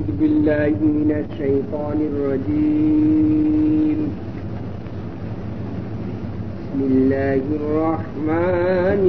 [0.00, 4.00] أعوذ بالله من الشيطان الرجيم.
[6.56, 9.02] بسم الله الرحمن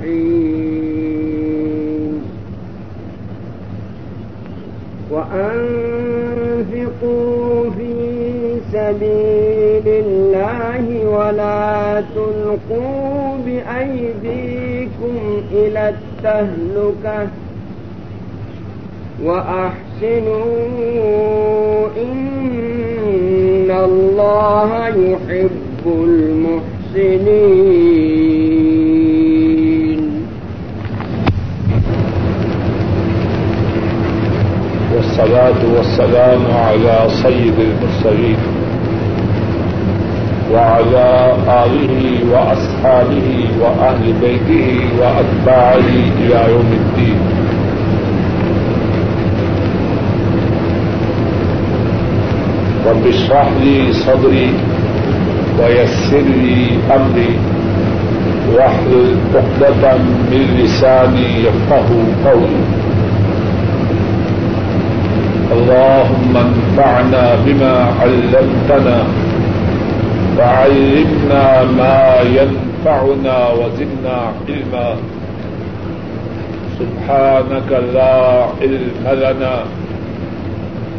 [0.00, 0.70] الرحيم.
[5.10, 5.70] وأنفقوا
[7.70, 7.94] في
[8.72, 15.14] سبيل الله ولا تلقوا بأيديكم
[15.52, 17.28] إلى التهلكة.
[19.22, 25.84] وأحسنوا أحسنوا إن الله يحب
[29.20, 30.00] المحسنين
[34.96, 38.36] والصلاة والسلام على سيد المرسلين
[40.52, 44.68] وعلى آله وأصحابه وأهل بيته
[45.00, 45.88] وأتباعه
[46.20, 47.29] إلى يوم الدين.
[52.86, 54.50] رب اشرح لي صدري
[55.58, 57.32] ويسر لي أمري
[58.54, 59.98] واحلل عقدة
[60.30, 61.88] من لساني يفقه
[62.24, 62.60] قولي.
[65.52, 68.98] اللهم انفعنا بما علمتنا
[70.38, 72.00] وعلمنا ما
[72.38, 74.16] ينفعنا وزدنا
[74.48, 74.88] علما.
[76.80, 79.54] سبحانك لا علم لنا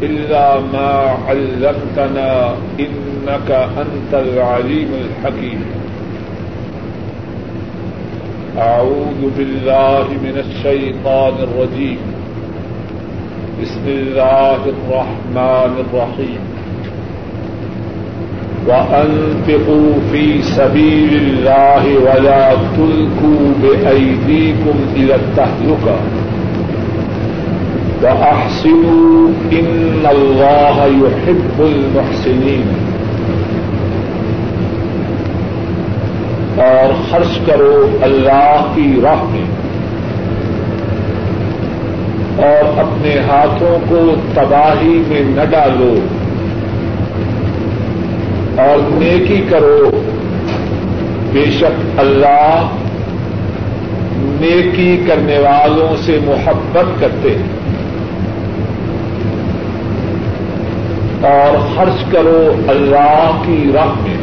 [0.02, 5.64] إلا ما علمتنا إنك أنت العليم الحكيم.
[8.58, 11.98] أعوذ بالله من الشيطان الرجيم.
[13.62, 16.42] بسم الله الرحمن الرحيم.
[18.66, 26.21] وأنفقوا في سبيل الله ولا تلقوا بأيديكم إلى التهلكة.
[28.02, 32.72] وأحسنوا إن الله يحب المحسنين.
[36.56, 39.44] اور خرچ کرو اللہ کی راہ میں.
[42.36, 45.94] اور اپنے ہاتھوں کو تباہی میں نہ ڈالو.
[48.58, 50.02] اور نیکی کرو.
[51.32, 52.68] بے شک اللہ
[54.40, 57.61] نیکی کرنے والوں سے محبت کرتے ہیں.
[61.22, 64.16] اور خرچ کرو اللہ کی راہ میں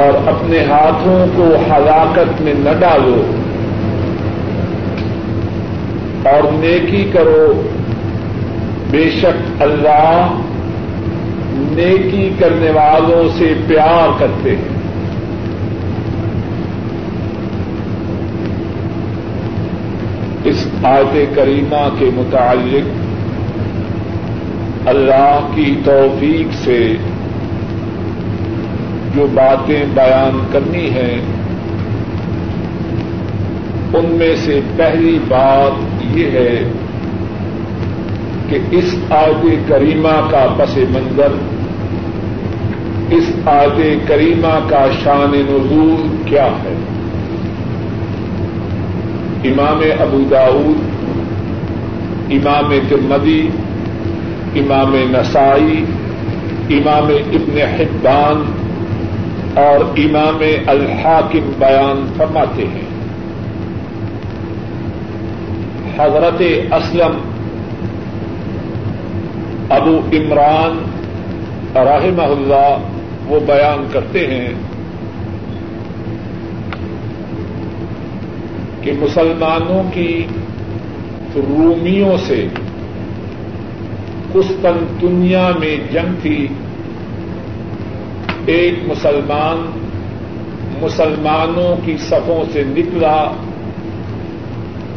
[0.00, 3.24] اور اپنے ہاتھوں کو ہلاکت میں نہ ڈالو
[6.28, 7.62] اور نیکی کرو
[8.90, 10.28] بے شک اللہ
[11.58, 14.76] نیکی کرنے والوں سے پیار کرتے ہیں۔
[20.44, 23.05] اس آیت کریمہ کے متعلق
[24.86, 26.96] اللہ کی توفیق سے
[29.14, 31.20] جو باتیں بیان کرنی ہیں،
[33.94, 36.70] ان میں سے پہلی بات یہ ہے
[38.48, 41.32] کہ اس آیت کریمہ کا پس منظر،
[43.10, 46.74] اس آیت کریمہ کا شان نزول کیا ہے؟
[49.44, 50.78] امام ابو داود،
[52.30, 53.48] امام ترمدی
[54.56, 55.84] امام نسائی،
[56.70, 58.52] امام ابن حبان
[59.58, 62.86] اور امام الحاکم بیان فرماتے ہیں۔
[65.98, 67.18] حضرت اسلم،
[69.70, 70.78] ابو عمران
[71.74, 72.78] رحمہ اللہ،
[73.26, 74.48] وہ بیان کرتے ہیں
[78.82, 80.26] کہ مسلمانوں کی
[81.36, 82.48] رومیوں سے
[84.36, 86.48] قسطنطنیہ میں جنگ تھی۔
[88.46, 89.70] ایک مسلمان
[90.82, 93.32] مسلمانوں کی صفوں سے نکلا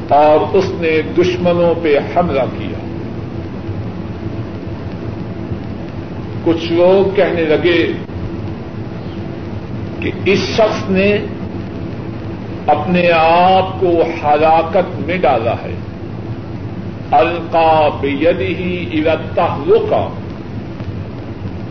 [0.10, 2.80] اور اس نے دشمنوں پہ حملہ کیا۔
[6.44, 7.94] کچھ لوگ کہنے لگے
[10.00, 11.18] کہ اس شخص نے
[12.68, 13.88] اپنے آپ کو
[14.24, 15.74] ہلاکت میں ڈالا ہے۔
[17.12, 20.08] القا بید ہی ارتہ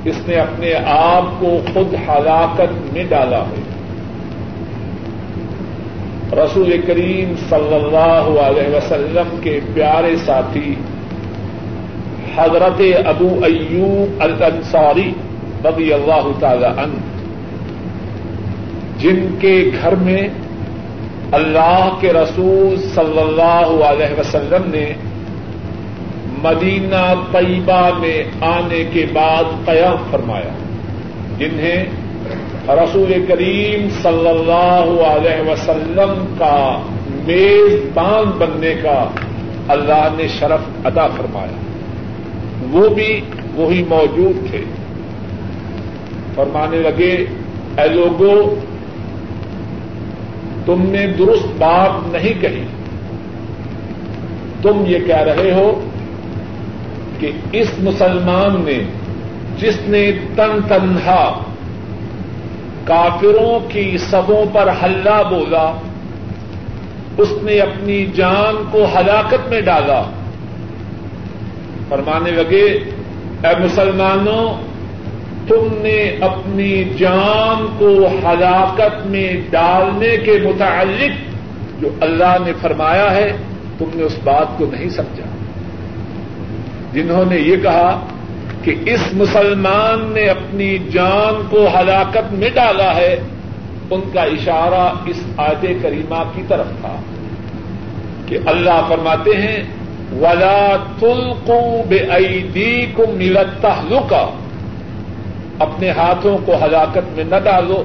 [0.04, 3.62] اس نے اپنے آپ کو خود ہلاکت میں ڈالا ہے۔
[6.32, 10.74] رسول کریم صلی اللہ علیہ وسلم کے پیارے ساتھی،
[12.36, 15.12] حضرت ابو ایوب الانصاری
[15.64, 17.00] رضی اللہ تعالی عنہ،
[18.98, 20.28] جن کے گھر میں
[21.32, 24.92] اللہ کے رسول صلی اللہ علیہ وسلم نے
[26.42, 30.52] مدینہ طیبہ میں آنے کے بعد قیام فرمایا،
[31.38, 31.84] جنہیں
[32.68, 39.04] رسول کریم صلی اللہ علیہ وسلم کا میزبان بننے کا
[39.68, 41.56] اللہ نے شرف ادا فرمایا۔
[42.70, 43.20] وہ بھی
[43.54, 44.64] وہی موجود تھے۔
[46.34, 47.24] فرمانے لگے،
[47.78, 48.54] اے لوگوں
[50.66, 52.64] تم نے درست بات نہیں کہی۔
[54.62, 55.87] تم یہ کہہ رہے ہو
[57.18, 58.78] کہ اس مسلمان نے
[59.58, 61.42] جس نے تن تنہا
[62.84, 65.72] کافروں کی سبوں پر ہلہ بولا،
[67.18, 70.02] اس نے اپنی جان کو ہلاکت میں ڈالا۔
[71.88, 72.64] فرمانے لگے،
[73.44, 74.68] اے مسلمانوں،
[75.48, 81.10] تم نے اپنی جان کو ہلاکت میں ڈالنے کے متعلق
[81.82, 83.36] جو اللہ نے فرمایا ہے،
[83.78, 85.37] تم نے اس بات کو نہیں سمجھا۔
[86.92, 87.90] جنہوں نے یہ کہا
[88.64, 93.14] کہ اس مسلمان نے اپنی جان کو ہلاکت میں ڈالا ہے،
[93.90, 96.94] ان کا اشارہ اس آیت کریمہ کی طرف تھا
[98.26, 99.58] کہ اللہ فرماتے ہیں،
[100.20, 104.24] ولا تلقو بے عیدی کو ملتا لکا
[105.58, 107.82] اپنے ہاتھوں کو ہلاکت میں نہ ڈالو۔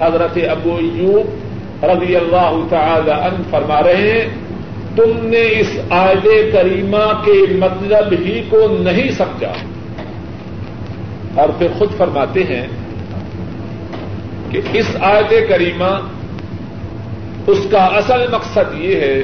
[0.00, 4.26] حضرت ابو ایوب رضی اللہ تعالی عنہ فرما رہے ہیں
[4.96, 9.52] تم نے اس آیت کریمہ کے مطلب ہی کو نہیں سمجھا۔
[11.34, 12.66] اور پھر خود فرماتے ہیں
[14.50, 16.00] کہ اس آیت کریمہ
[17.46, 19.22] اس کا اصل مقصد یہ ہے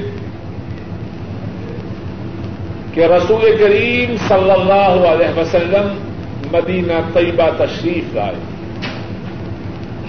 [2.95, 5.99] کہ رسول کریم صلی اللہ علیہ وسلم
[6.53, 8.35] مدینہ طیبہ تشریف لائے۔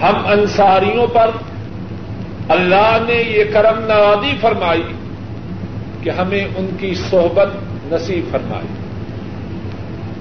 [0.01, 1.29] ہم انصاریوں پر
[2.49, 4.83] اللہ نے یہ کرم نوازی فرمائی۔
[6.03, 7.47] کہ ہمیں ان کی صحبت
[7.93, 8.67] نصیب فرمائی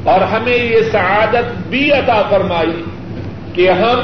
[0.05, 2.83] اور ہمیں یہ سعادت بھی عطا فرمائی
[3.53, 4.01] کہ ہم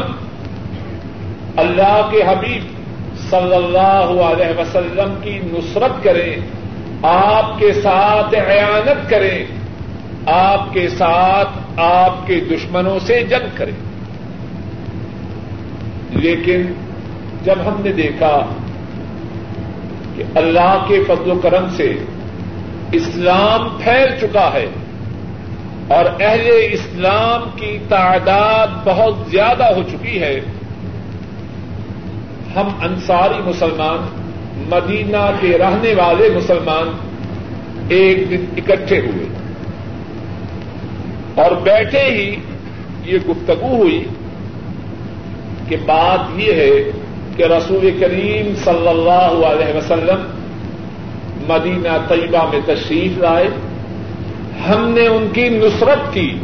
[1.56, 2.78] اللہ کے حبیب
[3.30, 6.36] صلی اللہ علیہ وسلم کی نصرت کریں،
[7.02, 9.44] آپ کے ساتھ عیانت کریں،
[10.26, 13.72] آپ کے ساتھ آپ کے دشمنوں سے جنگ کریں۔
[16.10, 16.62] لیکن
[17.44, 18.46] جب ہم نے دیکھا
[20.19, 21.97] کہ اللہ کے فضل و کرم سے
[22.93, 24.67] اسلام پھیل چکا ہے
[25.88, 30.41] اور اہل اسلام کی تعداد بہت زیادہ ہو چکی ہے۔
[32.56, 34.06] ہم انصاری مسلمان،
[34.69, 36.93] مدینہ کے رہنے والے مسلمان
[37.88, 39.26] ایک دن اکٹھے ہوئے۔
[41.35, 42.37] اور بیٹھے ہی
[43.05, 44.05] یہ گفتگو ہوئی
[45.69, 46.91] کہ بات یہ ہے
[47.38, 50.25] کہ رسول کریم صلی اللہ علیہ وسلم
[51.49, 53.49] مدینہ طیبہ میں تشریف لائے۔
[54.69, 56.38] ہم نے ان کی نصرت کی۔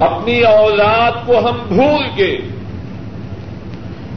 [0.00, 2.38] اپنی اولاد کو ہم بھول کے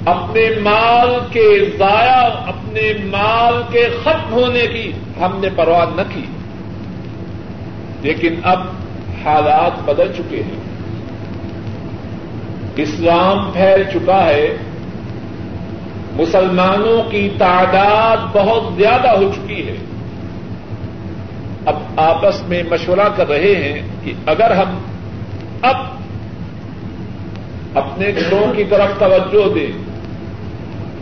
[0.05, 4.91] اپنے مال کے ضائع، اپنے مال کے ختم ہونے کی
[5.21, 6.23] ہم نے پرواہ نہ کی۔
[8.01, 8.59] لیکن اب
[9.25, 10.61] حالات بدل چکے ہیں۔
[12.75, 14.57] اسلام پھیل چکا ہے۔
[16.15, 19.75] مسلمانوں کی تعداد بہت زیادہ ہو چکی ہے۔
[21.65, 24.77] اب آپس میں مشورہ کر رہے ہیں کہ اگر ہم
[25.61, 25.75] اب
[27.77, 29.71] اپنے گھروں کی طرف توجہ دیں،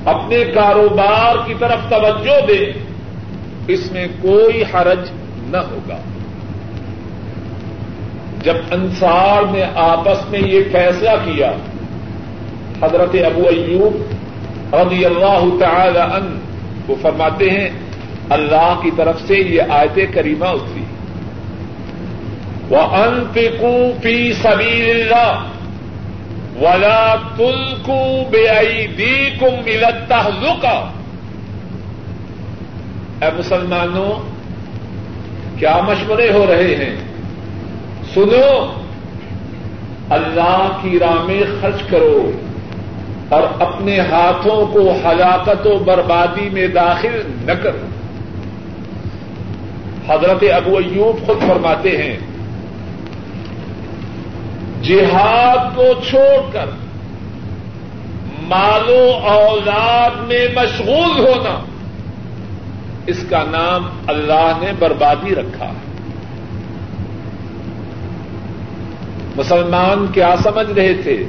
[0.06, 2.74] اپنے کاروبار کی طرف توجہ دیں،
[3.68, 5.10] اس میں کوئی حرج
[5.50, 5.98] نہ ہوگا۔
[8.44, 11.52] جب انصار نے آپس میں یہ فیصلہ کیا،
[12.82, 14.14] حضرت ابو ایوب
[14.74, 16.40] رضی اللہ تعالی ان
[16.88, 17.70] وہ فرماتے ہیں،
[18.30, 20.84] اللہ کی طرف سے یہ آیت کریمہ اتری
[22.70, 23.24] وہ ان
[24.02, 25.48] فی سبیل اللہ
[26.62, 30.74] ولا تلکو بے دی کم ملتا
[33.22, 34.12] اے مسلمانوں،
[35.60, 36.96] کیا مشورے ہو رہے ہیں؟
[38.14, 38.52] سنو،
[40.10, 42.32] اللہ کی راہ میں خرچ کرو۔
[43.30, 47.86] اور اپنے ہاتھوں کو ہلاکت و بربادی میں داخل نہ کرو۔
[50.08, 52.18] حضرت ابو ایوب خود فرماتے ہیں،
[54.84, 56.66] جہاد کو چھوڑ کر
[58.42, 61.64] مالو اولاد میں مشغول ہونا،
[63.08, 65.72] اس کا نام اللہ نے بربادی رکھا۔
[69.36, 71.24] مسلمان کیا سمجھ رہے تھے؟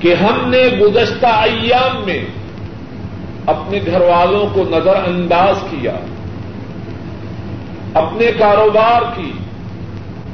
[0.00, 2.24] کہ ہم نے گزشتہ ایام میں
[3.46, 5.96] اپنے گھر والوں کو نظر انداز کیا،
[7.94, 9.32] اپنے کاروبار کی،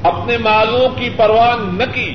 [0.02, 2.12] اپنے مالوں کی پرواہ نہ کی،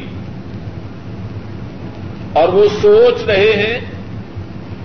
[2.34, 3.80] اور وہ سوچ رہے ہیں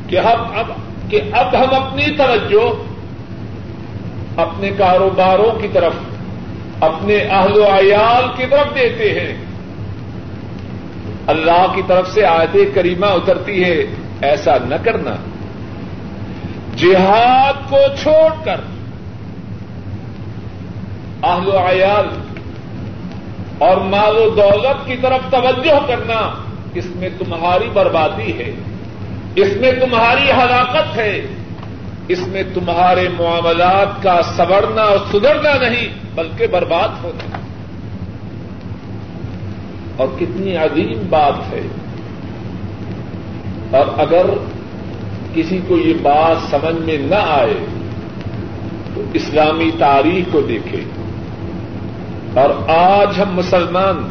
[0.09, 0.71] کہ ہم اب،
[1.11, 2.67] کہ اب ہم اپنی توجہ
[4.41, 5.93] اپنے کاروباروں کی طرف،
[6.81, 9.42] اپنے اہل و عیال کی طرف دیتے ہیں۔
[11.27, 13.85] اللہ کی طرف سے آیت کریمہ اترتی ہے،
[14.21, 15.15] ایسا نہ کرنا۔
[16.77, 18.61] جہاد کو چھوڑ کر
[21.23, 22.09] اہل و عیال
[23.59, 28.53] اور مال و دولت کی طرف توجہ کرنا اس میں تمہاری بربادی ہے،
[29.35, 31.27] اس میں تمہاری ہلاکت ہے،
[32.09, 37.32] اس میں تمہارے معاملات کا سورنا اور سدھرنا نہیں، بلکہ برباد ہونا۔
[39.97, 41.63] اور کتنی عظیم بات ہے۔
[43.71, 44.27] اور اگر
[45.35, 47.67] کسی کو یہ بات سمجھ میں نہ آئے،
[48.95, 50.81] تو اسلامی تاریخ کو دیکھے۔
[52.41, 54.09] اور آج ہم مسلمان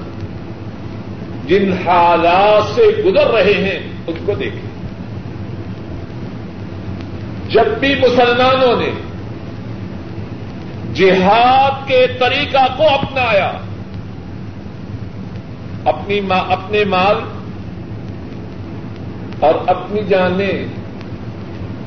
[1.47, 4.71] جن حالات سے گزر رہے ہیں، ان کو دیکھیں۔
[7.49, 8.89] جب بھی مسلمانوں نے
[10.93, 13.51] جہاد کے طریقہ کو اپنایا
[15.85, 17.15] اپنی اپنے مال
[19.39, 20.65] اور اپنی جانیں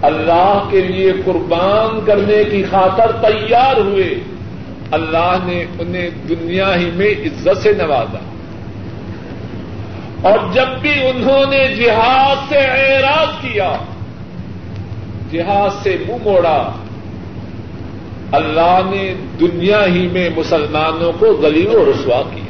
[0.03, 4.15] اللہ کے لیے قربان کرنے کی خاطر تیار ہوئے۔
[4.91, 8.19] اللہ نے انہیں دنیا ہی میں عزت سے نوازا۔
[10.29, 13.73] اور جب بھی انہوں نے جہاد سے اعراض کیا،
[15.33, 16.71] جہاد سے منہ موڑا،
[18.33, 22.44] اللہ نے دنیا ہی میں مسلمانوں کو غلیب و رسوا کیا۔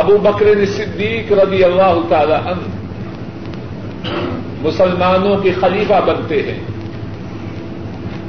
[0.00, 2.62] ابو بکر صدیق رضی اللہ تعالی عنہ
[4.62, 6.58] مسلمانوں کے خلیفہ بنتے ہیں۔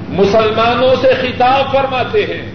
[0.10, 2.52] مسلمانوں سے خطاب فرماتے ہیں۔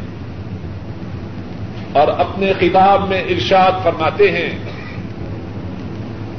[1.92, 4.58] اور اپنے خطاب میں ارشاد فرماتے ہیں۔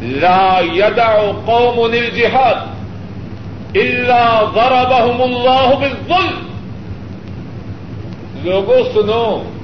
[0.01, 2.55] لا یدا قوم الجہاد
[3.75, 6.47] الا ضربهم اللہ بالظلم۔
[8.43, 9.56] لوگوں سنو۔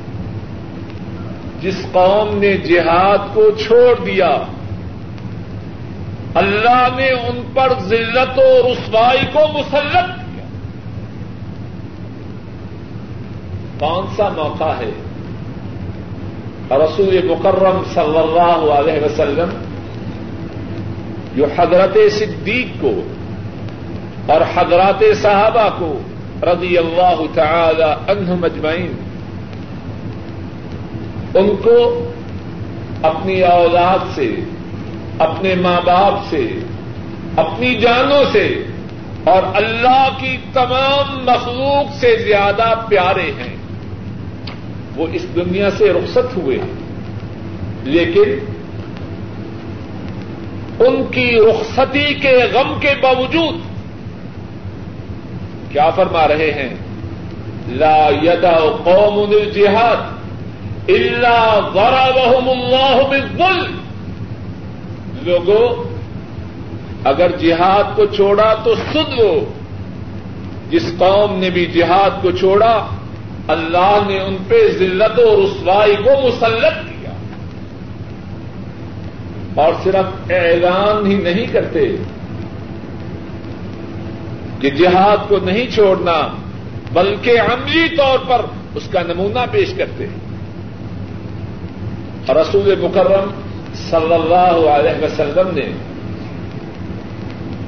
[1.64, 4.38] جس قوم نے جہاد کو چھوڑ دیا،
[6.36, 10.44] اللہ نے ان پر ذلت و رسوائی کو مسلط کیا۔
[13.80, 14.92] کون سا موقع ہے؟
[16.72, 19.50] رسول مکرم صلی اللہ علیہ وسلم
[21.36, 22.94] جو حضرت صدیق کو
[24.26, 26.00] اور حضرات صحابہ کو
[26.44, 29.03] رضی اللہ تعالی عنہم مجمعین
[31.34, 32.10] ان کو
[33.04, 34.36] اپنی اولاد سے،
[35.20, 36.48] اپنے ماں باپ سے،
[37.38, 38.64] اپنی جانوں سے
[39.24, 43.56] اور اللہ کی تمام مخلوق سے زیادہ پیارے ہیں۔
[44.96, 46.58] وہ اس دنیا سے رخصت ہوئے
[47.84, 48.54] لیکن
[50.80, 53.56] ان کی رخصتی کے غم کے باوجود
[55.72, 56.70] کیا فرما رہے ہیں؟
[57.68, 60.13] لا یدا قوم الجہاد۔
[60.88, 63.78] اللہ ضربهم اللہ بالظلم.
[65.22, 65.94] لوگوں
[67.04, 69.46] اگر جہاد کو چھوڑا تو سن لو
[70.70, 72.88] جس قوم نے بھی جہاد کو چھوڑا،
[73.48, 77.12] اللہ نے ان پہ ذلت و رسوائی کو مسلط کیا۔
[79.56, 81.96] اور صرف اعلان ہی نہیں کرتے
[84.60, 86.22] کہ جہاد کو نہیں چھوڑنا،
[86.94, 90.23] بلکہ عملی طور پر اس کا نمونہ پیش کرتے۔ اور
[92.30, 93.30] رسول مکرم
[93.76, 95.66] صلی اللہ علیہ وسلم نے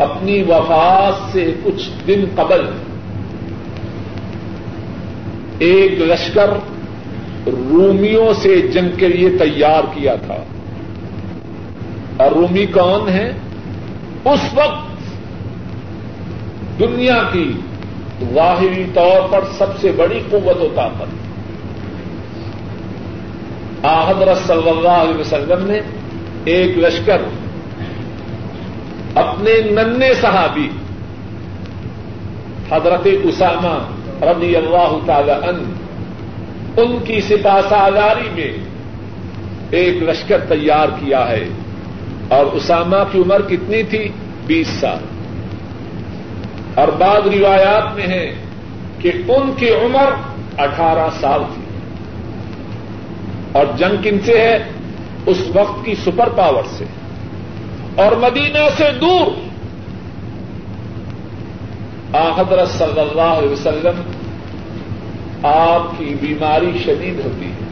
[0.04, 2.66] اپنی وفات سے کچھ دن قبل
[5.60, 6.50] ایک لشکر
[7.48, 10.38] رومیوں سے جنگ کے لیے تیار کیا تھا۔
[12.18, 13.34] اور رومی کون ہے
[14.26, 14.90] اس وقت
[16.80, 17.52] دنیا کی
[18.34, 21.25] ظاہری طور پر سب سے بڑی قوت و طاقت۔
[23.86, 25.80] حضرت صلی اللہ علیہ وسلم نے
[26.46, 27.22] ایک لشکر
[29.16, 30.70] اپنے ننے صحابی
[32.72, 33.88] حضرت اسامہ
[34.26, 35.74] رضی اللہ تعالی ان
[36.78, 38.58] ان کی سپا سالاری میں
[39.72, 41.48] ایک لشکر تیار کیا ہے۔
[42.28, 44.08] اور اسامہ کی عمر کتنی تھی؟
[44.46, 44.98] بیس سال۔
[46.76, 48.36] اور بعض روایات میں ہے
[49.00, 50.12] کہ ان کی عمر
[50.58, 51.65] اٹھارہ سال تھی۔
[53.56, 54.64] اور جنگ کن سے ہے؟
[55.26, 56.86] اس وقت کی سپر پاور سے۔
[57.96, 59.28] اور مدینہ سے دور۔
[62.14, 64.02] حضرت صلی اللہ علیہ وسلم،
[65.44, 67.66] آپ کی بیماری شدید ہوتی ہے۔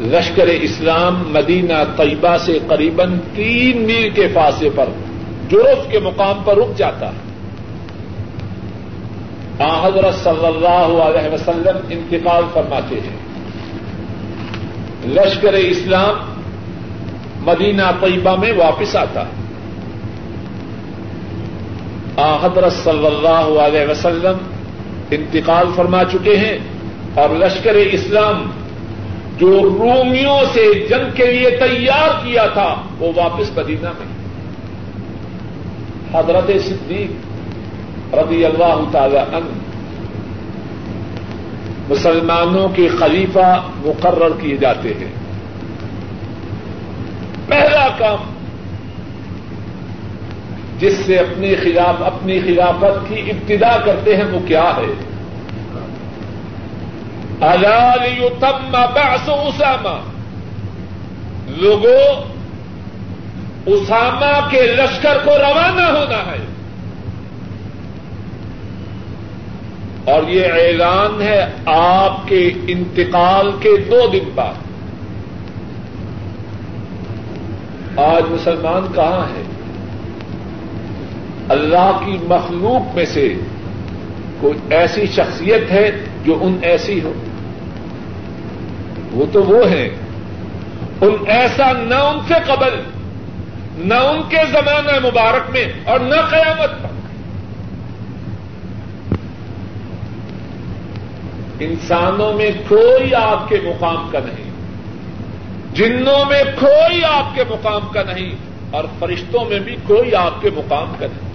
[0.00, 3.02] لشکر اسلام مدینہ طیبہ سے قریب
[3.34, 4.88] تین میل کے فاصلے پر،
[5.48, 7.29] جرف کے مقام پر رک جاتا ہے۔
[9.60, 13.16] حضرت صلی اللہ علیہ وسلم انتقال فرماتے ہیں۔
[15.06, 16.42] لشکر اسلام
[17.40, 19.40] مدینہ طیبہ میں واپس آتا۔ ہے
[22.42, 24.36] حضرت صلی اللہ علیہ وسلم
[25.10, 26.58] انتقال فرما چکے ہیں
[27.14, 28.50] اور لشکر اسلام
[29.38, 34.10] جو رومیوں سے جنگ کے لیے تیار کیا تھا، وہ واپس مدینہ میں۔
[36.14, 37.29] حضرت صدیق
[38.12, 39.70] رضی اللہ تعالی عنہ۔
[41.88, 45.12] مسلمانوں کے خلیفہ مقرر کیے جاتے ہیں۔
[47.48, 48.32] پہلا کام
[50.78, 54.92] جس سے اپنے خلاف، اپنی خلافت کی ابتدا کرتے ہیں وہ کیا ہے؟
[58.40, 59.98] تم بحث اسامہ۔
[61.48, 62.24] لوگوں،
[63.66, 66.46] اسامہ کے لشکر کو روانہ ہونا ہے۔
[70.04, 74.54] اور یہ اعلان ہے آپ کے انتقال کے دو دن بعد۔
[77.98, 79.42] آج مسلمان کہاں ہے
[81.48, 83.34] اللہ کی مخلوق میں سے
[84.40, 85.90] کوئی ایسی شخصیت ہے
[86.24, 87.12] جو ان ایسی ہو؟
[89.12, 89.88] وہ تو وہ ہیں۔
[91.00, 92.80] ان ایسا نہ ان سے قبل،
[93.78, 96.99] نہ ان کے زمانہ مبارک میں اور نہ قیامت پر۔
[101.60, 104.50] انسانوں میں کوئی آپ کے مقام کا نہیں،
[105.74, 108.34] جنوں میں کوئی آپ کے مقام کا نہیں،
[108.70, 111.30] اور فرشتوں میں بھی کوئی آپ کے مقام کا نہیں۔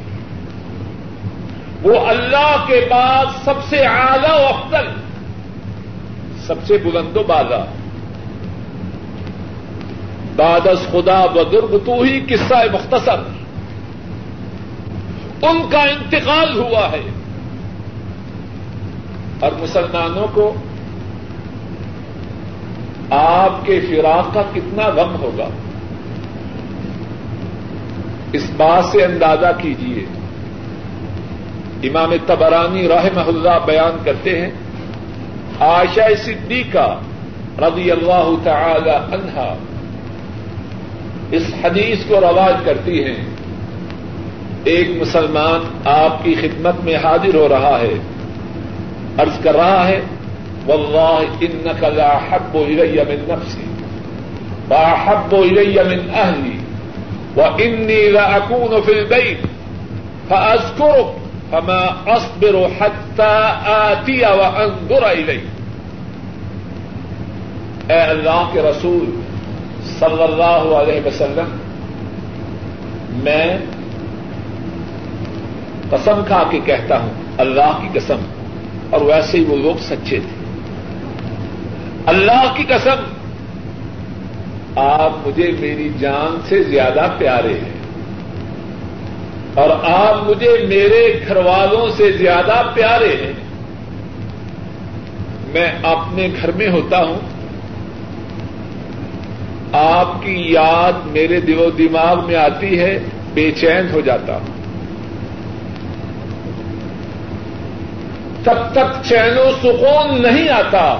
[1.83, 4.87] وہ اللہ کے بعد سب سے اعلی و افضل،
[6.45, 7.65] سب سے بلند و بالا۔
[10.35, 13.19] بادس خدا بدرگ تو ہی قصہ مختصر۔
[15.41, 17.14] ان کا انتقال ہوا ہے۔
[19.45, 20.53] اور مسلمانوں کو
[23.09, 25.47] آپ کے فراق کا کتنا غم ہوگا؟
[28.33, 30.05] اس بات سے اندازہ کیجیے
[31.89, 34.51] امام تبرانی رحمہ اللہ بیان کرتے ہیں،
[35.59, 36.99] عائشہ صدیقہ
[37.59, 39.53] رضی اللہ تعالی عنہا
[41.31, 43.23] اس حدیث کو رواج کرتی ہیں،
[44.63, 47.93] ایک مسلمان آپ کی خدمت میں حاضر ہو رہا ہے۔
[49.19, 49.99] عرض کر رہا ہے،
[50.67, 53.67] واللہ انك لا حب الي من نفسي
[54.69, 56.57] واحب الي من اهلي
[57.35, 59.41] واني لا اكون في البيت
[60.29, 61.09] فاذكرك
[61.51, 63.33] فما اصبر حتى
[63.73, 65.45] آتي وانظر اليك
[67.89, 69.09] اے اللہ کے رسول
[69.99, 71.49] صلی اللہ علیہ وسلم،
[73.23, 73.47] میں
[75.89, 78.25] قسم کھا کے کہتا ہوں، اللہ کی قسم
[78.89, 80.45] اور ویسے ہی وہ لوگ سچے تھے۔
[82.05, 83.03] اللہ کی قسم،
[84.75, 87.75] آپ مجھے میری جان سے زیادہ پیارے ہیں۔
[89.53, 93.33] اور آپ مجھے میرے گھر والوں سے زیادہ پیارے ہیں۔
[95.53, 97.19] میں اپنے گھر میں ہوتا ہوں۔
[99.73, 102.99] آپ کی یاد میرے دل و دماغ میں آتی ہے،
[103.33, 104.54] بے چین ہو جاتا ہوں۔
[108.45, 110.97] تب تک چین و سکون نہیں آتا۔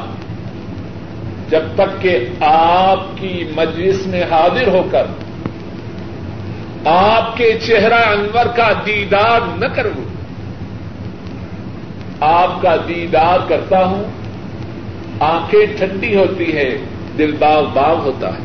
[1.49, 5.05] جب تک کہ آپ کی مجلس میں حاضر ہو کر
[6.85, 10.03] آپ کے چہرہ انور کا دیدار نہ کروں،
[12.19, 14.03] آپ کا دیدار کرتا ہوں،
[15.19, 16.69] آنکھیں ٹھنڈی ہوتی ہے
[17.17, 18.43] دل باغ باغ ہوتا ہے۔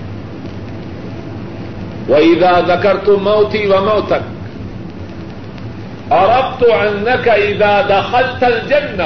[2.08, 4.39] وہ عیدا نکر تو مئو تھی و مئو تک
[6.11, 9.01] اور اب تو ان کا عیدا دخل تل جن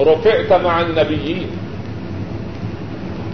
[0.00, 1.34] روپے تمان نبی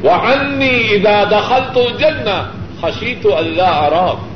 [0.02, 2.28] وہ انی ادا دخل تو جن
[2.80, 4.30] خشی تو اللہ آرام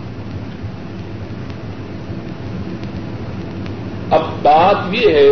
[4.10, 5.30] اب بات یہ ہے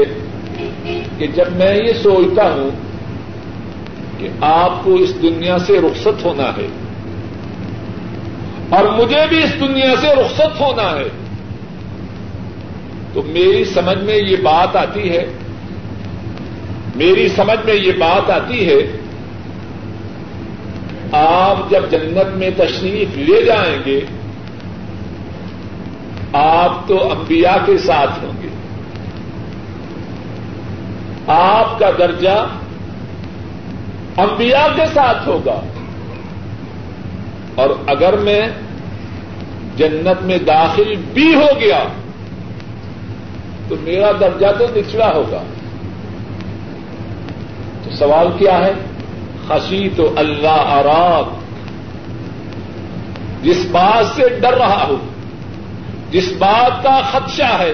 [1.18, 2.70] کہ جب میں یہ سوچتا ہوں
[4.18, 6.66] کہ آپ کو اس دنیا سے رخصت ہونا ہے
[8.70, 11.08] اور مجھے بھی اس دنیا سے رخصت ہونا ہے
[13.14, 15.26] تو میری سمجھ میں یہ بات آتی ہے،
[16.96, 18.96] میری سمجھ میں یہ بات آتی ہے،
[21.12, 24.00] آپ جب جنت میں تشریف لے جائیں گے،
[26.32, 28.48] آپ تو انبیاء کے ساتھ ہوں گے۔
[31.26, 32.46] آپ کا درجہ
[34.16, 35.60] انبیاء کے ساتھ ہوگا۔
[37.54, 38.40] اور اگر میں
[39.76, 41.84] جنت میں داخل بھی ہو گیا
[43.68, 45.42] تو میرا درجہ تو نچلا ہوگا۔
[47.84, 48.72] تو سوال کیا ہے؟
[49.48, 51.44] خسی تو اللہ آراب
[53.42, 54.96] جس بات سے ڈر رہا ہوں،
[56.12, 57.72] جس بات کا خدشہ ہے،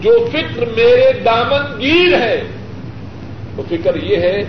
[0.00, 2.42] جو فکر میرے دامن گیر ہے،
[3.56, 4.42] وہ فکر یہ ہے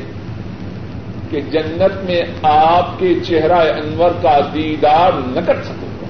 [1.30, 6.06] کہ جنت میں آپ کے چہرہ انور کا دیدار نہ کر سکوں۔ گا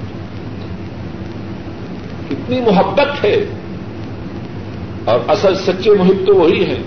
[2.29, 3.45] کتنی محبت ہے۔
[5.05, 6.83] اور اصل سچے محب تو وہی ہیں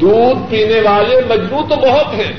[0.00, 2.32] دودھ پینے والے مجبور تو بہت ہیں۔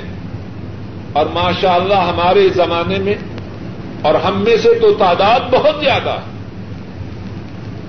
[1.13, 3.15] اور ماشاء اللہ ہمارے زمانے میں
[4.02, 6.15] اور ہم میں سے تو تعداد بہت زیادہ۔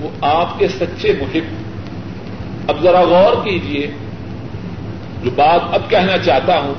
[0.01, 1.65] وہ آپ کے سچے محب۔
[2.71, 3.91] اب ذرا غور کیجیے
[5.25, 6.75] جو بات اب کہنا چاہتا ہوں،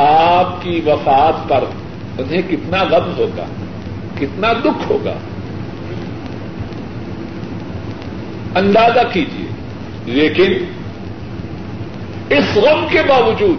[0.00, 1.64] آپ کی وفات پر
[2.18, 3.44] انہیں کتنا غم ہوگا،
[4.20, 5.14] کتنا دکھ ہوگا۔
[8.56, 9.46] اندازہ کیجیے
[10.06, 10.52] لیکن
[12.30, 13.58] اس غم کے باوجود،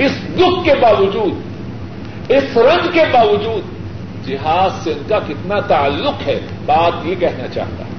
[0.00, 3.72] اس دکھ کے باوجود، اس رنج کے باوجود
[4.26, 7.92] جہاد سے ان کا کتنا تعلق ہے، بات یہ کہنا چاہتا ہوں۔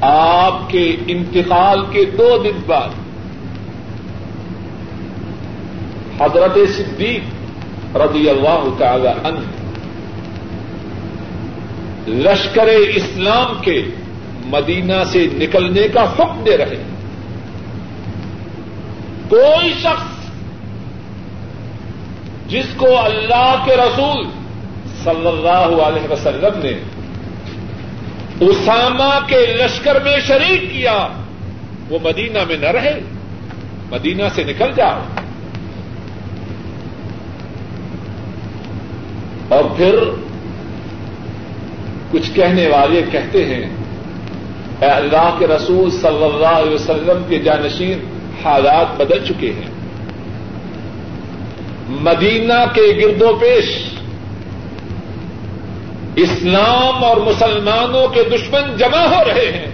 [0.00, 2.88] آپ کے انتقال کے دو دن بعد
[6.20, 9.57] حضرت صدیق رضی اللہ تعالی عنہ
[12.08, 13.82] لشکر اسلام کے
[14.44, 16.98] مدینہ سے نکلنے کا حکم دے رہے ہیں۔
[19.28, 20.18] کوئی شخص
[22.48, 24.24] جس کو اللہ کے رسول
[25.04, 26.72] صلی اللہ علیہ وسلم نے
[28.40, 31.08] اسامہ کے لشکر میں شریک کیا،
[31.88, 33.00] وہ مدینہ میں نہ رہے،
[33.90, 35.00] مدینہ سے نکل جاؤ۔
[39.48, 39.94] اور پھر
[42.10, 43.70] کچھ کہنے والے کہتے ہیں،
[44.80, 47.98] اے اللہ کے رسول صلی اللہ علیہ وسلم کے جانشین
[48.44, 49.78] حالات بدل چکے ہیں۔
[51.88, 53.64] مدینہ کے گرد و پیش۔
[56.16, 59.70] اسلام اور مسلمانوں کے دشمن جمع ہو رہے ہیں۔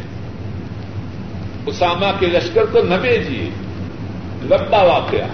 [1.66, 3.50] اسامہ کے لشکر کو نہ بھیجیے۔
[4.42, 5.26] لمبا واقعہ۔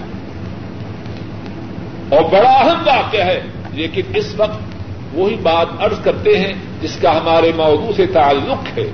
[2.14, 4.79] اور بڑا اہم واقعہ ہے، لیکن اس وقت
[5.12, 8.90] وہی بات عرض کرتے ہیں جس کا ہمارے موضوع سے تعلق ہے۔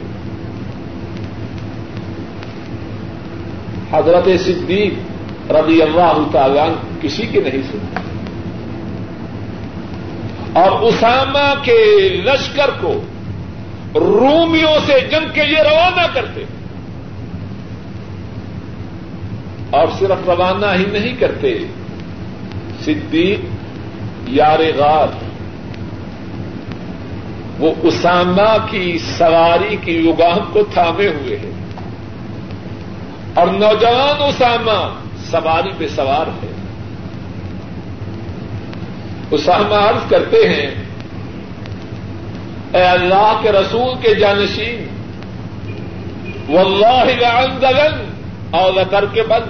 [3.93, 4.95] حضرت صدیق
[5.51, 6.69] رضی اللہ تعالیٰ
[7.03, 8.01] کسی کے نہیں سنتے۔
[10.61, 12.93] اور اسامہ کے لشکر کو
[13.95, 16.45] رومیوں سے جنگ کے لیے روانہ کرتے۔
[19.71, 21.59] اور صرف روانہ ہی نہیں کرتے۔
[22.85, 23.39] صدیق
[24.29, 25.36] یار غار۔
[27.59, 31.53] وہ اسامہ کی سواری کی یوگام کو تھامے ہوئے ہیں۔
[33.35, 34.79] اور نوجوان اسامہ
[35.31, 36.53] سواری پہ سوار ہے
[39.31, 40.67] اسامہ عرض کرتے ہیں،
[42.75, 44.87] اے اللہ کے رسول کے جانشین،
[46.49, 48.05] واللہ لعن دلن
[48.51, 49.49] اور کر کے بند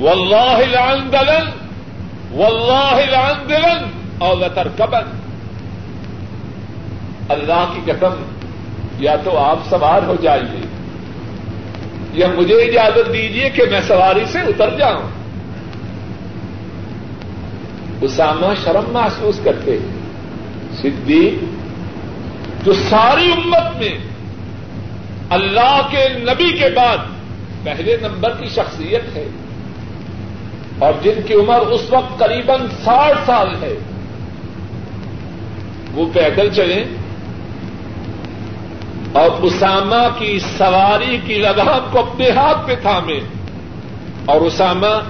[0.00, 1.50] واللہ لعن دلن
[2.32, 5.21] واللہ لعن دلن اور کر کبن
[7.32, 8.22] اللہ کی قسم،
[8.98, 10.60] یا تو آپ سوار ہو جائیے،
[12.14, 15.08] یا مجھے اجازت دیجیے کہ میں سواری سے اتر جاؤں۔
[18.00, 19.78] اسامہ شرم محسوس کرتے
[20.74, 21.44] صدیق،
[22.64, 23.96] جو ساری امت میں
[25.30, 26.98] اللہ کے نبی کے بعد
[27.64, 29.26] پہلے نمبر کی شخصیت ہے،
[30.78, 32.50] اور جن کی عمر اس وقت قریب
[32.84, 33.74] ساٹھ سال ہے،
[35.94, 36.84] وہ پیدل چلیں۔
[39.12, 43.20] اور اسامہ کی سواری کی لگام کو اپنے ہاتھ پہ تھامے۔
[44.26, 45.00] اور اسامہ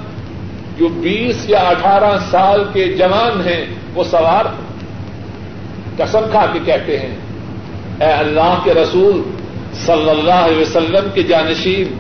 [0.79, 4.45] جو بیس یا اٹھارہ سال کے جوان ہیں، وہ سوار
[5.97, 7.17] قسم کھا کے کہتے ہیں،
[8.01, 9.23] اے اللہ کے رسول،
[9.75, 11.99] صلی اللہ علیہ وسلم کے جانشین،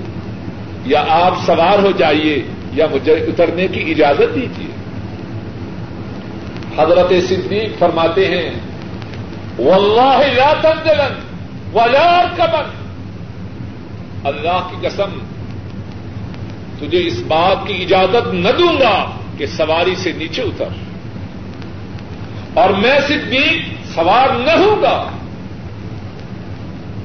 [0.87, 4.71] یا آپ سوار ہو جائیے یا مجھے اترنے کی اجازت دیجیے۔
[6.79, 8.51] حضرت صدیق فرماتے ہیں،
[9.59, 11.22] واللہ لا تنزلن
[11.75, 12.71] ولا کبن
[14.25, 15.19] اللہ کی قسم،
[16.79, 20.69] تجھے اس بات کی اجازت نہ دوں گا کہ سواری سے نیچے اتر۔
[22.55, 23.63] اور میں صدیق
[23.95, 25.11] سوار نہ ہوں گا۔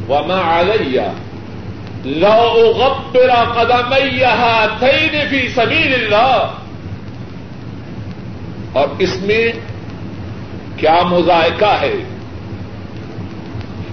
[0.10, 1.01] وما علیہ
[2.06, 3.93] لو غبرا قدم
[4.80, 6.53] تھئی فی سبیل اللہ
[8.73, 9.51] اور اس میں
[10.77, 11.93] کیا مذائقہ ہے؟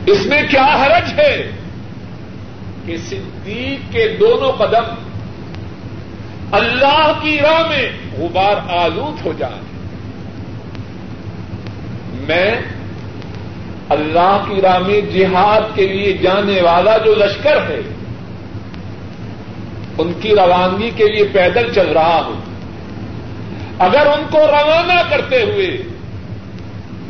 [0.06, 1.50] اس میں کیا حرج ہے
[2.86, 4.84] کہ صدیق کے دونوں قدم
[6.52, 9.60] اللہ کی راہ میں غبار آلود ہو جائیں؟
[12.14, 12.54] میں
[13.88, 17.80] اللہ کی راہ میں جہاد کے لیے جانے والا جو لشکر ہے،
[19.98, 22.40] ان کی روانگی کے لیے پیدل چل رہا ہوں۔
[23.78, 25.82] اگر ان کو روانہ کرتے ہوئے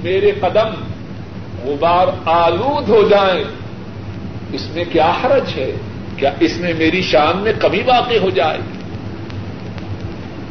[0.03, 0.94] میرے قدم
[1.65, 3.45] غبار آلود ہو جائیں۔
[4.53, 5.73] اس میں کیا حرج ہے؟
[6.17, 8.59] کیا اس میں میری شان میں کمی واقع ہو جائے؟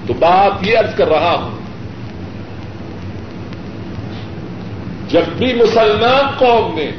[0.08, 1.63] تو بات یہ ارض کر رہا ہوں،
[5.10, 6.91] جب بھی مسلمان قوم نے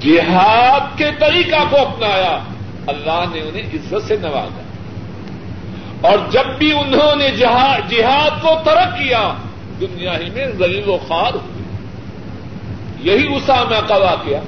[0.00, 2.38] جہاد کے طریقہ کو اپنایا،
[2.86, 4.62] اللہ نے انہیں عزت سے نوازا۔
[6.08, 9.34] اور جب بھی انہوں نے جہاد کو ترک کیا
[9.80, 11.64] دنیا ہی میں غریب و خوار ہوئے
[13.00, 14.40] یہی اسامہ کا واقعہ۔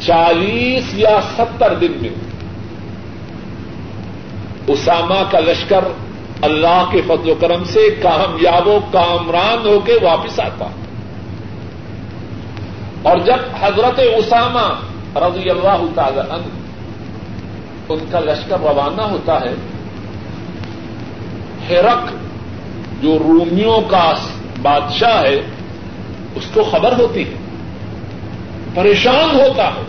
[0.00, 2.10] چالیس یا ستر دن میں
[4.66, 5.84] اسامہ کا لشکر
[6.42, 10.68] اللہ کے فضل و کرم سے کامیاب و کامران ہو کے واپس آتا۔
[13.02, 14.80] اور جب حضرت اسامہ
[15.18, 16.46] رضی اللہ تعالی عنہ
[17.88, 19.54] ان کا لشکر روانہ ہوتا ہے
[21.70, 22.10] ہیرک
[23.02, 24.12] جو رومیوں کا
[24.62, 25.40] بادشاہ ہے،
[26.34, 27.34] اس کو خبر ہوتی ہے،
[28.74, 29.82] پریشان ہوتا ہے۔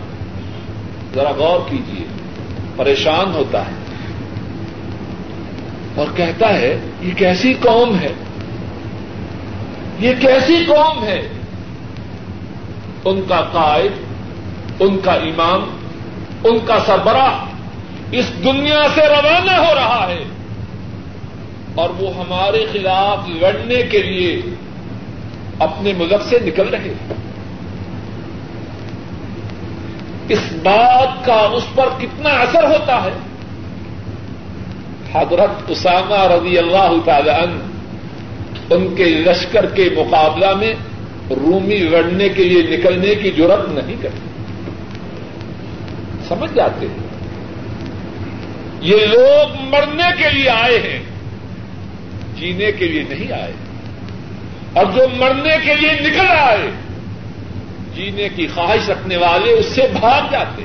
[1.16, 2.06] ذرا غور کیجیے
[2.76, 3.72] پریشان ہوتا ہے۔
[5.96, 8.14] اور کہتا ہے، یہ کیسی قوم ہے؟
[10.00, 11.28] یہ کیسی قوم ہے؟
[13.06, 13.92] ان کا قائد،
[14.80, 15.78] ان کا امام،
[16.44, 17.46] ان کا سربراہ
[18.12, 20.24] اس دنیا سے روانہ ہو رہا ہے۔
[21.76, 24.42] اور وہ ہمارے خلاف لڑنے کے لیے
[25.60, 27.14] اپنے ملک سے نکل رہے ہیں۔
[30.30, 33.10] اس بات کا اس پر کتنا اثر ہوتا ہے؟
[35.14, 37.60] حضرت اسامہ رضی اللہ تعالی عنہ
[38.74, 40.74] ان کے لشکر کے مقابلہ میں
[41.30, 44.30] رومی لڑنے کے لیے نکلنے کی ضرورت نہیں کرتے۔
[46.28, 47.08] سمجھ جاتے ہیں؟
[48.82, 51.15] یہ لوگ مرنے کے لیے آئے ہیں۔
[52.36, 53.54] جینے کے لیے نہیں آئے۔
[54.74, 56.70] اور جو مرنے کے لیے نکل آئے،
[57.96, 60.64] جینے کی خواہش رکھنے والے اس سے بھاگ جاتے۔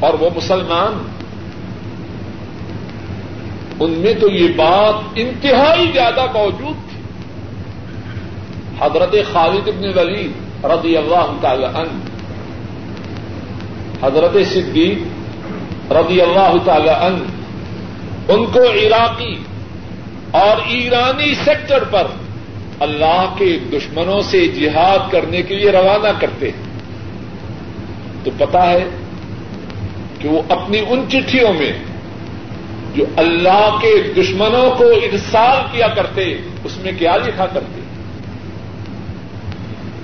[0.00, 1.06] اور وہ مسلمان،
[3.80, 7.02] ان میں تو یہ بات انتہائی زیادہ موجود تھی۔
[8.80, 12.00] حضرت خالد ابن ولید رضی اللہ تعالی عنہ،
[14.02, 14.98] حضرت صدیق
[15.92, 17.37] رضی اللہ تعالی عنہ
[18.28, 19.38] ان کو عراقی
[20.30, 22.06] اور ایرانی سیکٹر پر
[22.80, 26.68] اللہ کے دشمنوں سے جہاد کرنے کے لیے روانہ کرتے ہیں۔
[28.24, 28.84] تو پتا ہے
[30.18, 31.72] کہ وہ اپنی ان چٹھیوں میں
[32.94, 37.80] جو اللہ کے دشمنوں کو ارسال کیا کرتے، اس میں کیا لکھا کرتے۔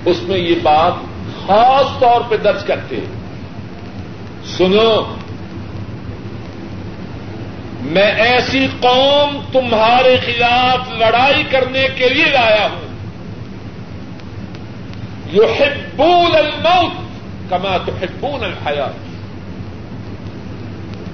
[0.05, 0.93] اس میں یہ بات
[1.47, 2.95] خاص طور پہ درج کرتے۔
[4.45, 5.15] سنو
[7.85, 12.95] میں ایسی قوم تمہارے خلاف لڑائی کرنے کے لیے لایا ہوں۔
[15.33, 16.91] جو ہبول الموت
[17.49, 18.93] کما تو ہبول الحیات۔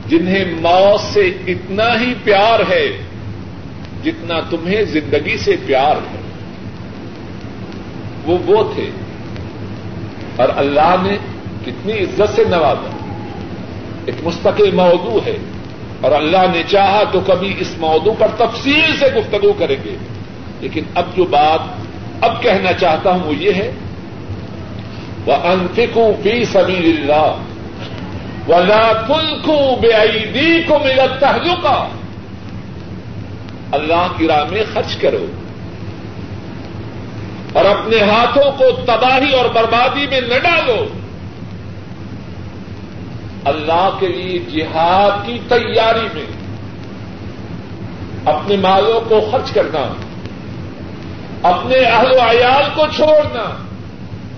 [0.10, 2.88] جنہیں موت سے اتنا ہی پیار ہے
[4.04, 6.22] جتنا تمہیں زندگی سے پیار ہے۔
[8.26, 8.90] وہ وہ تھے۔
[10.36, 11.18] اور اللہ نے
[11.66, 12.90] کتنی عزت سے نوازا۔
[14.06, 15.38] ایک مستقل موضوع ہے۔
[16.02, 19.98] اور اللہ نے چاہا تو کبھی اس موضوع پر تفصیل سے گفتگو کریں گے۔
[20.60, 21.60] لیکن اب جو بات
[22.22, 23.72] اب کہنا چاہتا ہوں وہ یہ ہے۔
[25.26, 27.36] وہ انفکو فی سبیل اللہ
[28.48, 31.88] ولا تلکو بے عیدی کو ملا تہلکا
[33.72, 35.26] اللہ کی راہ میں خرچ کرو۔
[37.54, 41.01] اور اپنے ہاتھوں کو تباہی اور بربادی میں نہ ڈالو۔
[43.46, 46.26] اللہ کے لیے جہاد کی تیاری میں
[48.26, 49.94] اپنے مالوں کو خرچ کرنا،
[51.50, 53.56] اپنے اہل و عیال کو چھوڑنا،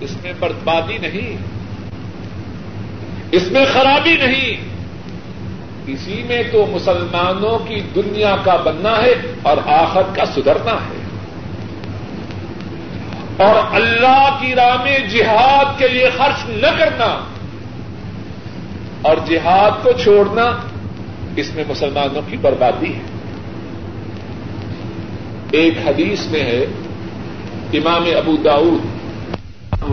[0.00, 1.36] اس میں بربادی نہیں،
[3.32, 4.74] اس میں خرابی نہیں۔
[5.86, 11.04] اسی میں تو مسلمانوں کی دنیا کا بننا ہے اور آخر کا سدھرنا ہے۔
[13.44, 17.33] اور اللہ کی راہ میں جہاد کے لیے خرچ نہ کرنا۔
[19.04, 20.56] اور جہاد کو چھوڑنا
[21.36, 23.00] اس میں مسلمانوں کی بربادی ہے۔
[25.50, 26.66] ایک حدیث میں ہے،
[27.72, 28.80] امام ابو داؤد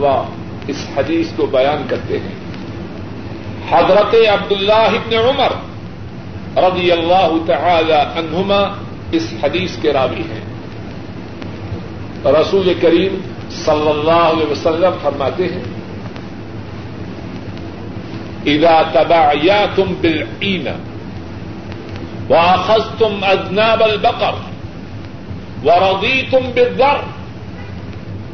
[0.02, 0.24] و
[0.68, 2.36] اس حدیث کو بیان کرتے ہیں۔
[3.70, 5.52] حضرت عبداللہ ابن عمر
[6.58, 8.76] رضی اللہ تعالی عنہما
[9.12, 10.42] اس حدیث کے راوی ہیں۔
[12.26, 13.22] رسول کریم
[13.52, 15.64] صلی اللہ علیہ وسلم فرماتے ہیں
[18.46, 20.68] اذا تبعیاتم بالعین
[22.30, 24.36] واخذتم اذناب البقر
[25.66, 27.02] ورضیتم بالذر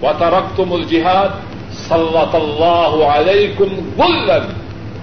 [0.01, 1.29] وتركتم الجهاد
[1.73, 4.37] صلت اللہ علیکم غلا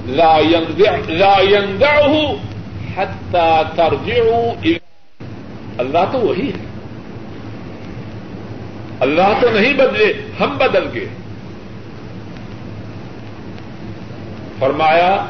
[0.06, 2.34] لا ينزعه
[2.96, 4.78] حتى ترجعوا الى
[5.78, 6.64] اللہ تو وہی ہے۔
[9.00, 11.08] اللہ تو نہیں بدلے، ہم بدل گئے۔
[14.64, 15.26] فرمایا،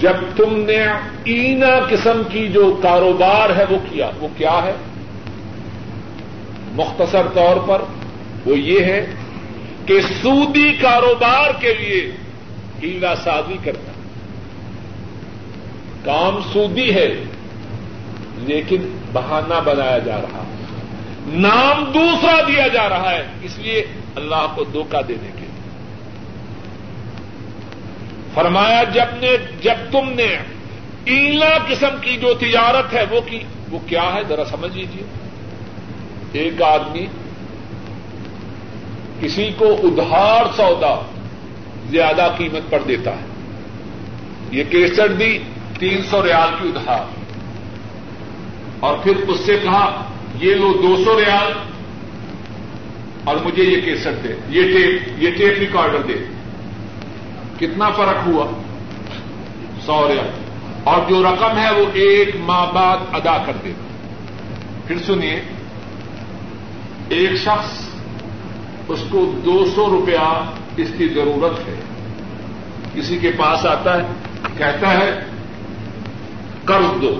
[0.00, 0.86] جب تم نے
[1.24, 4.72] اینا قسم کی جو کاروبار ہے وہ کیا وہ کیا ہے؟
[6.72, 7.82] مختصر طور پر
[8.46, 9.06] وہ یہ ہے
[9.86, 12.10] کہ سودی کاروبار کے لیے
[12.82, 13.92] ہیلا سازی کرنا۔
[16.04, 17.14] کام سودی ہے،
[18.36, 20.44] لیکن بہانہ بنایا جا رہا۔
[21.26, 23.86] نام دوسرا دیا جا رہا ہے، اس لیے
[24.16, 25.49] اللہ کو دھوکہ دینے کے لیے۔
[28.34, 30.36] فرمایا، جب نے جب تم نے
[31.04, 33.38] ایلا قسم کی جو تجارت ہے وہ کی،
[33.70, 35.02] وہ کیا ہے؟ ذرا سمجھ لیجیے
[36.32, 37.06] ایک آدمی
[39.20, 41.02] کسی کو ادھار سودا
[41.90, 43.26] زیادہ قیمت پر دیتا ہے۔
[44.50, 45.38] یہ کیسٹ دی
[45.78, 47.04] تین سو ریال کی ادھار۔
[48.80, 51.52] اور پھر اس سے کہا، یہ لو دو سو ریال
[53.24, 56.39] اور مجھے یہ کیسٹ دے۔ یہ ٹیپ یہ ٹیپ ریکارڈر دے۔
[57.60, 58.46] کتنا فرق ہوا؟
[59.86, 60.28] سو ریال
[60.84, 63.72] اور جو رقم ہے وہ ایک ماہ بعد ادا کر دے
[64.86, 65.40] پھر سنیے،
[67.08, 67.78] ایک شخص
[68.88, 70.28] اس کو دو سو روپیہ
[70.76, 71.74] اس کی ضرورت ہے.
[72.94, 74.06] کسی کے پاس آتا ہے،
[74.58, 75.10] کہتا ہے،
[76.64, 77.14] قرض دو.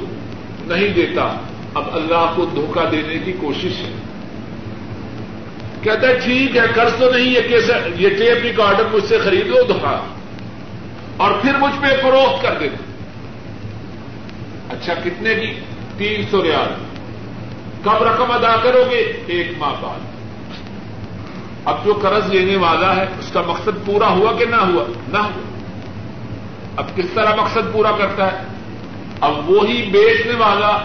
[0.67, 1.27] نہیں دیتا.
[1.75, 3.93] اب اللہ کو دھوکہ دینے کی کوشش ہے.
[5.83, 9.47] کہتا ہے، ٹھیک ہے، قرض تو نہیں ہے کیسے، یہ ٹیپ ریکارڈر مجھ سے خرید
[9.47, 10.01] لو دھوکا
[11.21, 12.83] اور پھر مجھ پہ فروخت کر دینا
[14.69, 15.61] اچھا کتنے کی؟
[15.97, 16.75] تین سو ریال۔
[17.85, 19.99] کب رقم ادا کرو گے؟ ایک ماہ بعد۔
[21.65, 25.19] اب جو قرض لینے والا ہے، اس کا مقصد پورا ہوا کہ نہ ہوا؟ نہ
[25.19, 25.61] ہوا۔
[26.77, 28.37] اب کس طرح مقصد پورا کرتا ہے؟
[29.21, 30.79] اب وہی بیچنے والا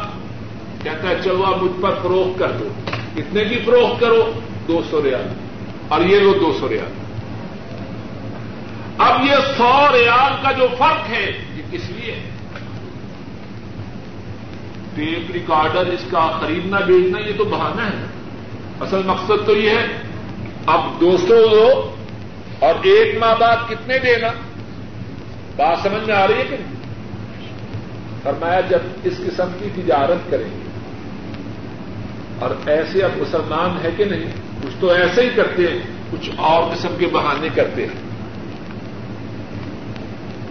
[0.84, 2.68] کہتا ہے، چلو آپ مجھ پر فروخت کر دو۔
[3.16, 4.32] کتنے کی فروخت کرو؟
[4.68, 5.28] دو سو ریال۔
[5.88, 7.05] اور یہ لو دو سو ریال۔
[8.98, 12.30] اب یہ سو ریال کا جو فرق ہے، یہ کس لیے ہے؟
[14.96, 18.06] ٹیپ ریکارڈر اس کا خریدنا بیچنا، یہ تو بہانا ہے۔
[18.82, 19.86] اصل مقصد تو یہ ہے،
[20.66, 21.96] اب دو سو لو
[22.60, 24.28] اور ایک ماہ بعد کتنے دینا؟
[25.56, 26.74] بات سمجھ میں آ رہی ہے کہ نہیں؟
[28.24, 30.64] فرمایا، جب اس قسم کی تجارت کریں گے،
[32.40, 34.32] اور ایسے اب مسلمان ہے کہ نہیں،
[34.64, 35.80] کچھ تو ایسے ہی کرتے ہیں،
[36.12, 38.15] کچھ اور قسم کے بہانے کرتے ہیں۔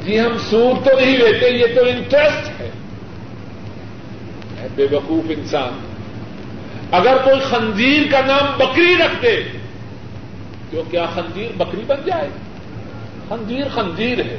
[0.05, 2.71] جی ہم سود تو نہیں لیتے، یہ تو انٹرسٹ ہے۔
[4.75, 5.79] بے وقوف انسان،
[6.91, 9.43] اگر کوئی خنزیر کا نام بکری رکھ دے،
[10.71, 12.29] تو کیا خنزیر بکری بن جائے؟
[13.29, 14.37] خنزیر خنزیر ہے۔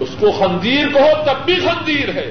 [0.00, 2.30] اس کو خنزیر کہو تب بھی خنزیر ہے۔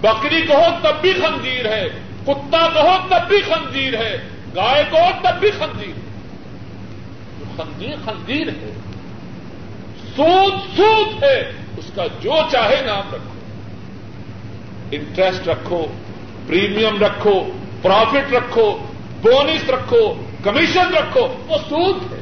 [0.00, 1.88] بکری کہو تب بھی خنزیر ہے۔
[2.26, 4.18] کتا کہو تب بھی خنزیر ہے۔
[4.56, 5.92] گائے کہو تب بھی خنزیر۔
[7.38, 8.77] جو خنزیر خنزیر ہے۔
[10.18, 13.40] سود سود ہے، اس کا جو چاہے نام رکھو۔
[14.90, 15.86] انٹرسٹ رکھو
[16.46, 17.44] پریمیم رکھو
[17.82, 18.78] پروفٹ رکھو
[19.22, 20.14] بونس رکھو
[20.44, 22.18] کمیشن رکھو، وہ سود ہے۔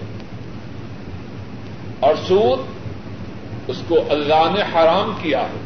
[2.01, 2.61] اور سود
[3.67, 5.61] اس کو اللہ نے حرام کیا ہے۔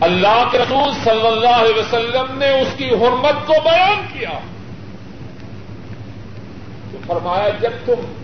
[0.00, 4.38] اللہ کے رسول صلی اللہ علیہ وسلم نے اس کی حرمت کو بیان کیا۔
[6.92, 8.21] تو فرمایا، جب تم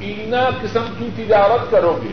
[0.00, 2.10] اینا قسم کی تجارت کرو گے۔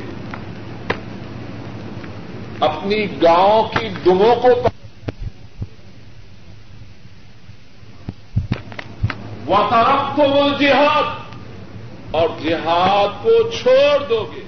[2.59, 4.47] اپنی گاؤں کی دموں کو
[9.47, 11.03] وطرف کو وہ جہاد
[12.11, 14.41] اور جہاد کو چھوڑ دو گے۔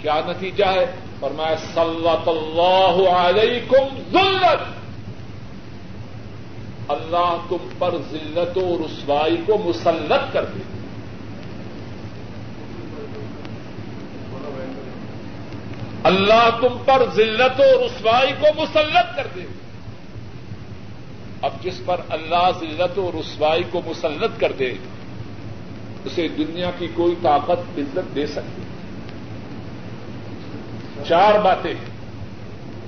[0.00, 0.86] کیا نتیجہ ہے؟
[1.20, 1.56] اور میں
[2.26, 4.81] اللہ علیکم ذلت۔
[6.92, 10.58] اللہ تم پر ذلت و رسوائی کو مسلط کر دے۔
[16.04, 19.40] اللہ تم پر ذلت و رسوائی کو مسلط کر دے۔
[21.42, 24.74] اب جس پر اللہ ذلت و رسوائی کو مسلط کر دے،
[26.04, 28.62] اسے دنیا کی کوئی طاقت، عزت دے سکتی۔
[31.08, 31.74] چار باتیں۔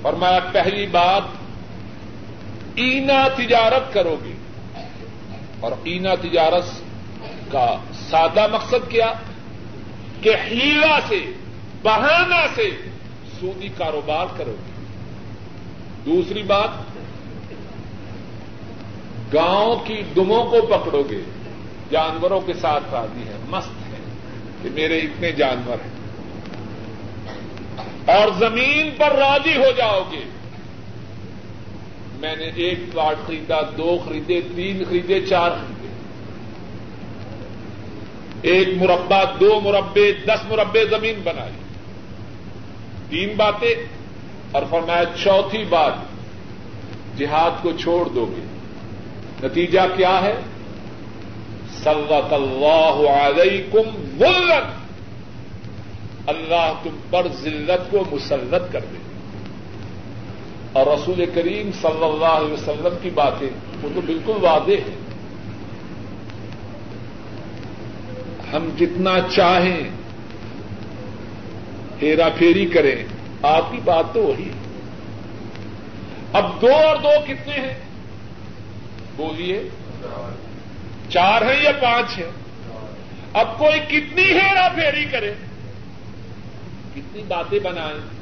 [0.01, 1.21] اور میں پہلی بات
[2.75, 4.33] اینا تجارت کرو گے۔
[5.59, 6.63] اور اینا تجارت
[7.51, 9.13] کا سادہ مقصد کیا؟
[10.21, 11.19] کہ ہیلا سے،
[11.81, 12.69] بہانہ سے
[13.39, 14.85] سودی کاروبار کرو۔ گے
[16.05, 16.69] دوسری بات،
[19.33, 21.21] گاؤں کی دموں کو پکڑو گے۔
[21.91, 23.97] جانوروں کے ساتھ راضی ہے مست ہے
[24.63, 25.95] کہ میرے اتنے جانور ہیں۔
[28.17, 30.23] اور زمین پر راضی ہو جاؤ گے۔
[32.25, 35.87] میں نے ایک پلاٹ خریدا، دو خریدے، تین خریدے، چار خریدے۔
[38.41, 41.51] ایک مربع، دو مربے دس مربے زمین بنائی۔
[43.09, 43.75] تین باتیں۔
[44.51, 45.93] اور فرمایا، چوتھی بات،
[47.17, 48.41] جہاد کو چھوڑ دو گے۔
[49.47, 50.35] نتیجہ کیا ہے؟
[51.83, 54.85] سلط اللہ علیکم ولت
[56.29, 59.04] اللہ تم پر ذلت کو مسلط کر دے۔
[60.75, 63.49] اور رسول کریم صلی اللہ علیہ وسلم کی باتیں،
[63.83, 64.95] وہ تو بالکل واضح ہیں۔
[68.53, 69.89] ہم جتنا چاہیں
[72.01, 72.95] ہیرا پھیری کریں،
[73.41, 74.53] آپ کی بات تو وہی ہے۔
[76.33, 77.79] اب دو اور دو کتنے ہیں؟
[79.15, 79.69] بولیے۔
[81.09, 82.31] چار ہیں یا پانچ ہیں؟
[83.33, 85.33] اب کوئی کتنی ہیرا پھیری کرے؟
[86.95, 88.14] کتنی باتیں بنائیں؟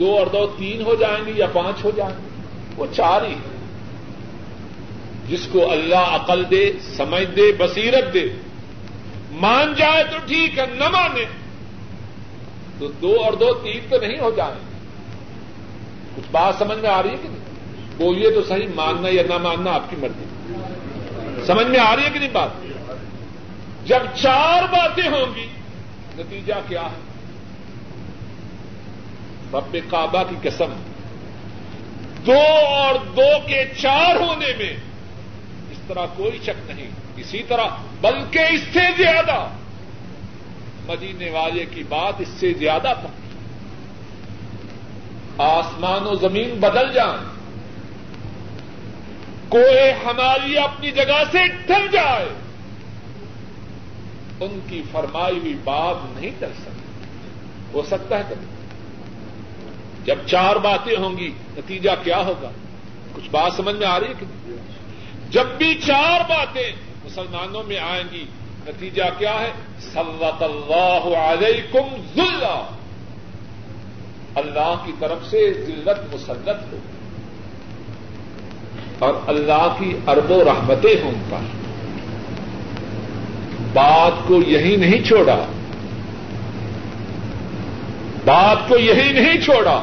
[0.00, 2.28] دو اور دو تین ہو جائیں گی یا پانچ ہو جائیں گے
[2.76, 3.34] وہ چار ہی
[5.28, 8.28] جس کو اللہ عقل دے، سمجھ دے، بصیرت دے،
[9.32, 11.24] مان جائے تو ٹھیک ہے، نہ مانے
[12.78, 14.54] تو دو اور دو تین تو نہیں ہو جائیں
[16.16, 17.44] کچھ بات سمجھ میں آ رہی ہے کہ نہیں؟
[17.96, 20.24] بولیے تو صحیح ماننا یا نہ ماننا آپ کی مرضی۔
[21.46, 22.48] سمجھ میں آ رہی ہے کہ نہیں بات؟
[23.84, 25.46] جب چار باتیں ہوں گی،
[26.18, 27.09] نتیجہ کیا ہے؟
[29.54, 30.72] رب کعبہ کی قسم،
[32.26, 34.76] دو اور دو کے چار ہونے میں
[35.70, 37.66] اس طرح کوئی شک نہیں، اسی طرح،
[38.00, 39.48] بلکہ اس سے زیادہ،
[40.86, 43.30] مدینے والے کی بات اس سے زیادہ پکی
[45.38, 47.40] آسمان و زمین بدل جائیں
[49.48, 52.28] کوئی ہماری اپنی جگہ سے ڈر جائے،
[54.40, 57.04] ان کی فرمائی ہوئی بات نہیں کر سکتی۔
[57.74, 58.49] ہو سکتا ہے کبھی۔
[60.04, 62.50] جب چار باتیں ہوں گی، نتیجہ کیا ہوگا؟
[63.14, 64.52] کچھ بات سمجھ میں آ رہی ہے کہ
[65.30, 66.72] جب بھی چار باتیں
[67.04, 68.24] مسلمانوں میں آئیں گی،
[68.66, 72.62] نتیجہ کیا ہے؟ سلط اللہ علیکم ذلہ
[74.34, 76.78] اللہ کی طرف سے ذلت مسلط ہو۔
[78.98, 81.56] اور اللہ کی ارب و رحمتیں ہوں پر
[83.72, 85.44] بات کو یہی نہیں چھوڑا۔
[88.24, 89.82] بات کو یہی نہیں چھوڑا۔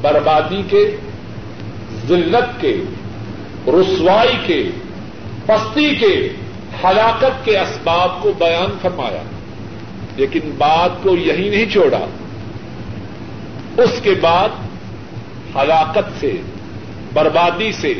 [0.00, 0.96] بربادی کے،
[2.08, 2.76] ذلت کے،
[3.66, 4.70] رسوائی کے،
[5.46, 6.28] پستی کے،
[6.84, 9.22] ہلاکت کے اسباب کو بیان فرمایا،
[10.16, 12.00] لیکن بات کو یہی نہیں چھوڑا۔
[13.82, 14.48] اس کے بعد
[15.56, 16.32] ہلاکت سے،
[17.12, 17.94] بربادی سے،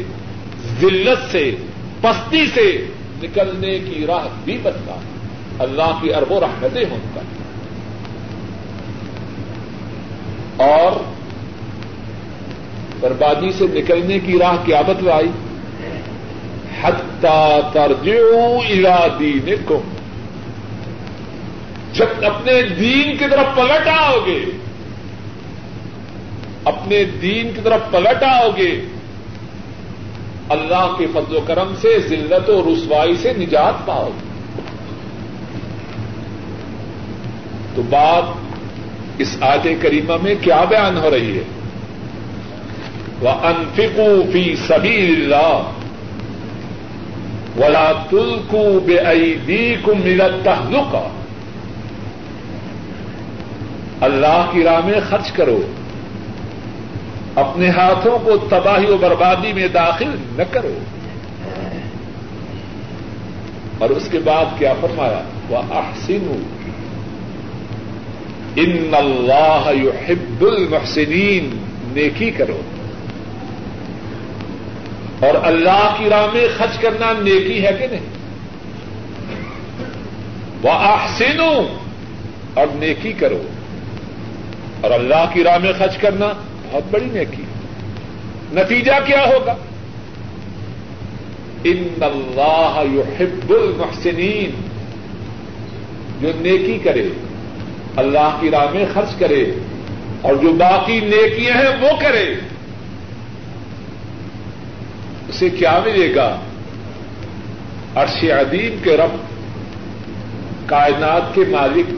[0.80, 1.56] ذلت سے،
[2.00, 2.86] پستی سے
[3.22, 5.00] نکلنے کی راہ بھی بتلا
[5.60, 7.20] اللہ کی ارب و رحمتیں ہوں کا
[10.64, 10.92] اور
[13.00, 15.30] بربادی سے نکلنے کی راہ کیا بتلائی
[16.82, 19.88] حتا ترجیو الى دینکم۔
[21.92, 24.44] جب اپنے دین کی طرف پلٹ آؤ گے،
[26.64, 28.70] اپنے دین کی طرف پلٹ آؤ گے،
[30.48, 34.29] اللہ کے فضل و کرم سے، ذلت و رسوائی سے نجات پاؤ گے۔
[37.74, 38.24] تو بات
[39.18, 41.42] اس آج کریمہ میں کیا بیان ہو رہی ہے؟
[43.20, 45.62] وہ انفکو فی سبھی اللہ
[47.56, 50.48] ولا تلکو بے عیدی کو ملت
[54.00, 55.60] اللہ کی راہ میں خرچ کرو،
[57.34, 60.74] اپنے ہاتھوں کو تباہی و بربادی میں داخل نہ کرو۔
[63.78, 66.42] اور اس کے بعد کیا فرمایا؟ وہ احسن
[68.56, 71.56] ان اللہ یحب المحسنین،
[71.92, 72.60] نیکی کرو۔
[75.20, 78.06] اور اللہ کی راہ میں خرچ کرنا نیکی ہے کہ نہیں؟
[80.62, 81.40] وہ آحسین
[82.54, 83.42] اور نیکی کرو۔
[84.80, 86.32] اور اللہ کی راہ میں خرچ کرنا
[86.70, 87.42] بہت بڑی نیکی
[88.52, 89.54] نتیجہ کیا ہوگا؟
[91.64, 94.50] ان اللہ یحب المحسنین،
[96.20, 97.08] جو نیکی کرے۔
[97.96, 99.52] اللہ کی راہ میں خرچ کرے
[100.22, 102.34] اور جو باقی نیکیاں ہیں وہ کرے۔
[105.28, 106.40] اسے کیا ملے گا؟
[107.94, 109.16] عرش عدیم کے رب،
[110.66, 111.94] کائنات کے مالک،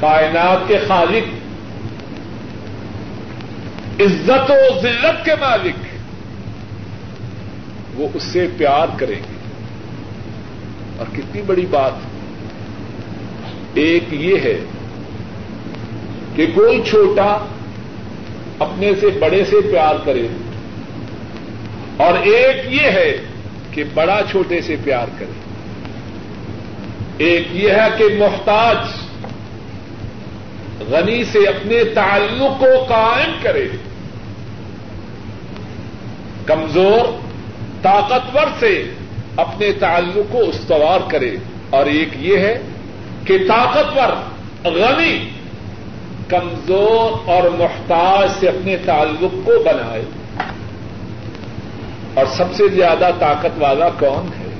[0.00, 1.32] کائنات کے خالق،
[4.00, 5.74] عزت و ذلت کے مالک۔
[7.94, 9.36] وہ اس سے پیار کریں گے۔
[10.96, 11.92] اور کتنی بڑی بات۔
[13.74, 14.58] ایک یہ ہے
[16.36, 17.38] کہ کوئی چھوٹا
[18.58, 20.26] اپنے سے بڑے سے پیار کرے۔
[21.96, 23.16] اور ایک یہ ہے
[23.70, 25.32] کہ بڑا چھوٹے سے پیار کرے۔
[27.18, 28.76] ایک یہ ہے کہ محتاج
[30.90, 33.68] غنی سے اپنے تعلق کو قائم کرے۔
[36.46, 37.16] کمزور،
[37.82, 38.84] طاقتور سے
[39.36, 41.36] اپنے تعلق کو استوار کرے۔
[41.70, 42.62] اور ایک یہ ہے
[43.24, 44.12] کہ طاقتور،
[44.72, 45.30] غنی
[46.28, 50.04] کمزور اور محتاج سے اپنے تعلق کو بنائے۔
[52.14, 54.52] اور سب سے زیادہ طاقت والا کون ہے؟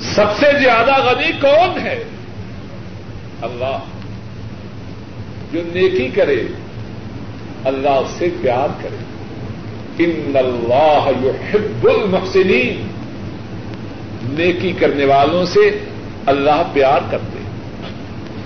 [0.00, 2.04] سب سے زیادہ غنی کون ہے؟
[3.42, 3.78] اللہ۔
[5.52, 6.42] جو نیکی کرے،
[7.64, 8.96] اللہ اس سے پیار کرے۔
[9.98, 12.86] ان اللہ یحب المحسنین۔
[14.22, 15.78] نیکی کرنے والوں سے
[16.26, 17.35] اللہ پیار کرتے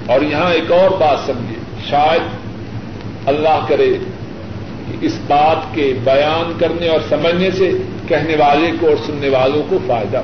[0.06, 1.54] اور یہاں ایک اور بات سمجھے
[1.90, 2.20] شاید
[3.28, 3.98] اللہ کرے
[4.86, 7.70] کہ اس بات کے بیان کرنے اور سمجھنے سے
[8.08, 10.22] کہنے والے کو اور سننے والوں کو فائدہ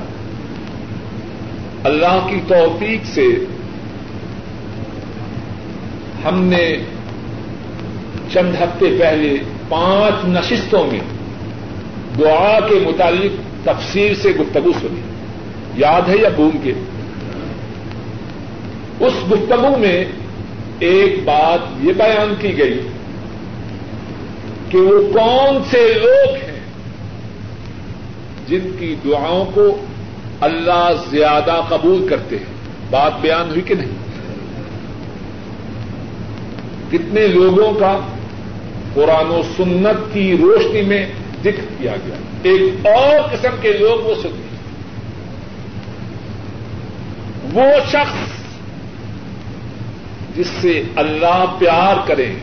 [1.83, 3.27] اللہ کی توفیق سے
[6.25, 6.77] ہم نے
[8.33, 9.37] چند ہفتے پہلے
[9.69, 10.99] پانچ نشستوں میں
[12.19, 15.01] دعا کے متعلق تفصیل سے گفتگو سنی۔
[15.75, 16.73] یاد ہے یا بھول کے
[18.99, 20.05] اس گفتگو میں
[20.79, 22.87] ایک بات یہ بیان کی گئی
[24.69, 26.59] کہ وہ کون سے لوگ ہیں
[28.47, 29.85] جن کی دعاؤں کو
[30.41, 32.57] اللہ زیادہ قبول کرتے ہیں؟
[32.89, 34.07] بات بیان ہوئی کہ نہیں؟
[36.91, 37.99] کتنے لوگوں کا
[38.93, 41.05] قرآن و سنت کی روشنی میں
[41.39, 44.47] ذکر کیا گیا؟ ایک اور قسم کے لوگ وہ سنتے
[47.53, 48.46] وہ شخص
[50.37, 52.33] جس سے اللہ پیار کرے۔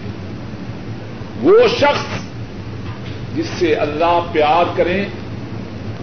[1.42, 2.06] وہ شخص
[3.34, 5.04] جس سے اللہ پیار کرے،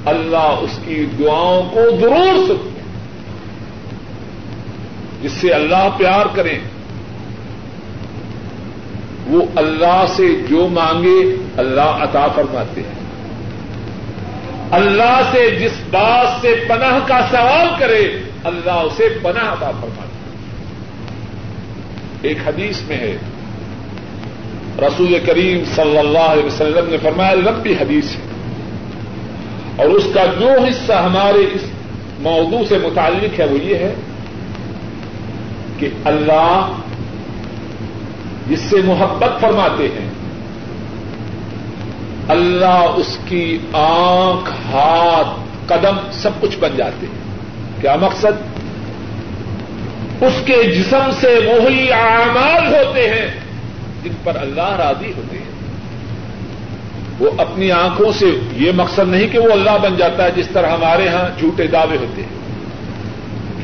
[0.05, 2.81] اللہ اس کی دعاؤں کو ضرور سکتے
[5.21, 6.57] جس سے اللہ پیار کرے،
[9.27, 13.01] وہ اللہ سے جو مانگے، اللہ عطا فرماتے ہیں۔
[14.71, 20.10] اللہ سے جس بات سے پناہ کا سوال کرے، اللہ اسے پناہ عطا فرماتے
[22.21, 23.17] ایک حدیث میں ہے۔
[24.79, 28.21] رسول کریم صلی اللہ علیہ وسلم نے فرمایا، لمبی حدیث ہے۔
[29.75, 31.61] اور اس کا جو حصہ ہمارے اس
[32.19, 33.93] موضوع سے متعلق ہے وہ یہ ہے
[35.79, 36.71] کہ اللہ
[38.49, 40.09] جس سے محبت فرماتے ہیں،
[42.27, 47.37] اللہ اس کی آنکھ، ہاتھ، قدم سب کچھ بن جاتے ہیں۔
[47.81, 48.50] کیا مقصد؟
[50.21, 53.27] اس کے جسم سے وہی اعمال ہوتے ہیں
[54.03, 55.51] جن پر اللہ راضی ہوتے ہیں۔
[57.19, 60.67] وہ اپنی آنکھوں سے یہ مقصد نہیں کہ وہ اللہ بن جاتا ہے جس طرح
[60.67, 62.41] ہمارے ہاں جھوٹے دعوے ہوتے ہیں۔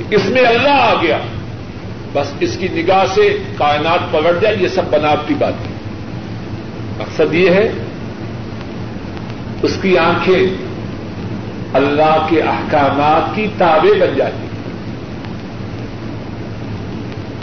[0.10, 1.18] کہ اس میں اللہ آ گیا۔
[2.14, 5.74] بس اس کی نگاہ سے کائنات پکڑ جائے، یہ سب بناوٹی بات ہے۔
[6.98, 7.72] مقصد یہ ہے،
[9.62, 10.48] اس کی آنکھیں
[11.74, 14.47] اللہ کے احکامات کی تابع بن جاتی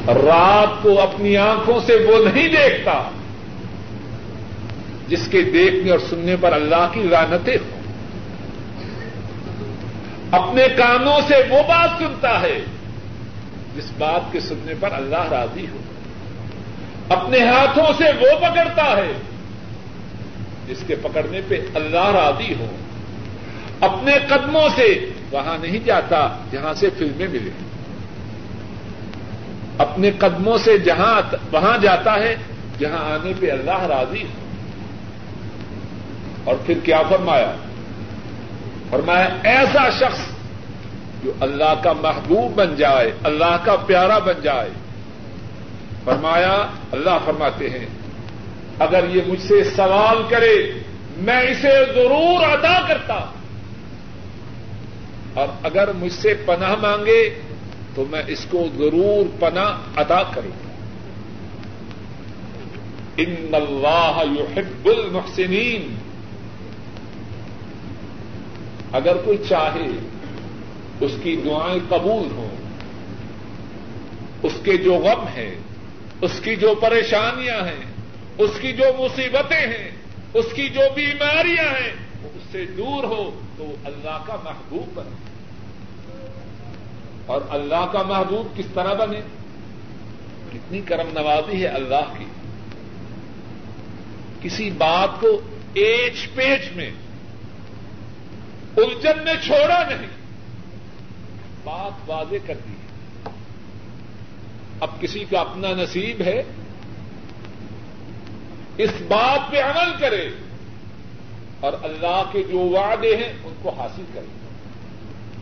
[0.09, 3.11] رات کو اپنی آنکھوں سے وہ نہیں دیکھتا
[5.09, 7.81] جس کے دیکھنے اور سننے پر اللہ کی رانتیں ہوں۔
[10.31, 12.65] اپنے کانوں سے وہ بات سنتا ہے
[13.77, 15.79] جس بات کے سننے پر اللہ راضی ہو۔
[17.09, 19.13] اپنے ہاتھوں سے وہ پکڑتا ہے
[20.67, 22.77] جس کے پکڑنے پہ اللہ راضی ہو۔
[23.81, 27.74] اپنے قدموں سے وہاں نہیں جاتا، جہاں سے فلمیں ملیں۔
[29.79, 31.23] اپنے قدموں سے جہاں
[31.53, 32.37] وہاں جاتا ہے،
[32.79, 34.29] جہاں آنے پہ اللہ راضی ہو
[36.45, 37.53] اور پھر کیا فرمایا؟
[38.91, 40.19] فرمایا، ایسا شخص
[41.25, 44.71] جو اللہ کا محبوب بن جائے، اللہ کا پیارا بن جائے۔
[46.05, 47.87] فرمایا، اللہ فرماتے ہیں،
[48.79, 50.73] اگر یہ مجھ سے سوال کرے،
[51.17, 53.21] میں اسے ضرور ادا کرتا۔
[55.35, 57.41] اور اگر مجھ سے پناہ مانگے
[57.95, 60.75] تو میں اس کو ضرور پناہ ادا کروں۔
[63.17, 65.95] ان اللہ یحب المحسنین
[68.93, 69.87] اگر کوئی چاہے
[71.01, 72.57] اس کی دعائیں قبول ہوں،
[74.43, 75.55] اس کے جو غم ہیں،
[76.21, 77.85] اس کی جو پریشانیاں ہیں،
[78.39, 79.91] اس کی جو مصیبتیں ہیں،
[80.35, 81.93] اس کی جو بیماریاں ہیں،
[82.23, 85.44] وہ اس سے دور ہو تو وہ اللہ کا محبوب بنے۔
[87.27, 89.21] اور اللہ کا محبوب کس طرح بنے؟
[90.53, 92.25] کتنی کرم نوازی ہے اللہ کی۔
[94.43, 95.41] کسی بات کو
[95.75, 96.91] ایج پیج میں
[98.77, 100.09] الجھن نے چھوڑا نہیں۔
[101.65, 102.75] بات واضح کر دی۔
[104.81, 106.43] اب کسی کا اپنا نصیب ہے،
[108.77, 110.29] اس بات پہ عمل کرے
[111.61, 114.44] اور اللہ کے جو وعدے ہیں ان کو حاصل کرے۔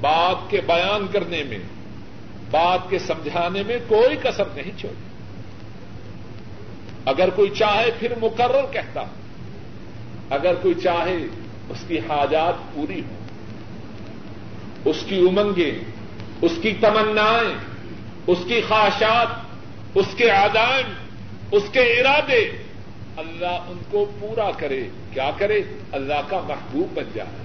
[0.03, 1.59] بات کے بیان کرنے میں،
[2.51, 5.13] بات کے سمجھانے میں کوئی کسر نہیں چھوڑی۔
[7.05, 9.03] اگر کوئی چاہے پھر مقرر کہتا۔
[10.31, 11.17] اگر کوئی چاہے
[11.69, 13.15] اس کی حاجات پوری ہو
[14.85, 15.85] اس کی امنگیں،
[16.43, 17.55] اس کی تمنائیں،
[18.27, 19.27] اس کی خواہشات،
[19.95, 20.87] اس کے آدائم
[21.53, 22.51] اس کے ارادے۔
[23.17, 27.42] اللہ ان کو پورا کرے۔ کیا کرے؟ اللہ کا محبوب بن جائے۔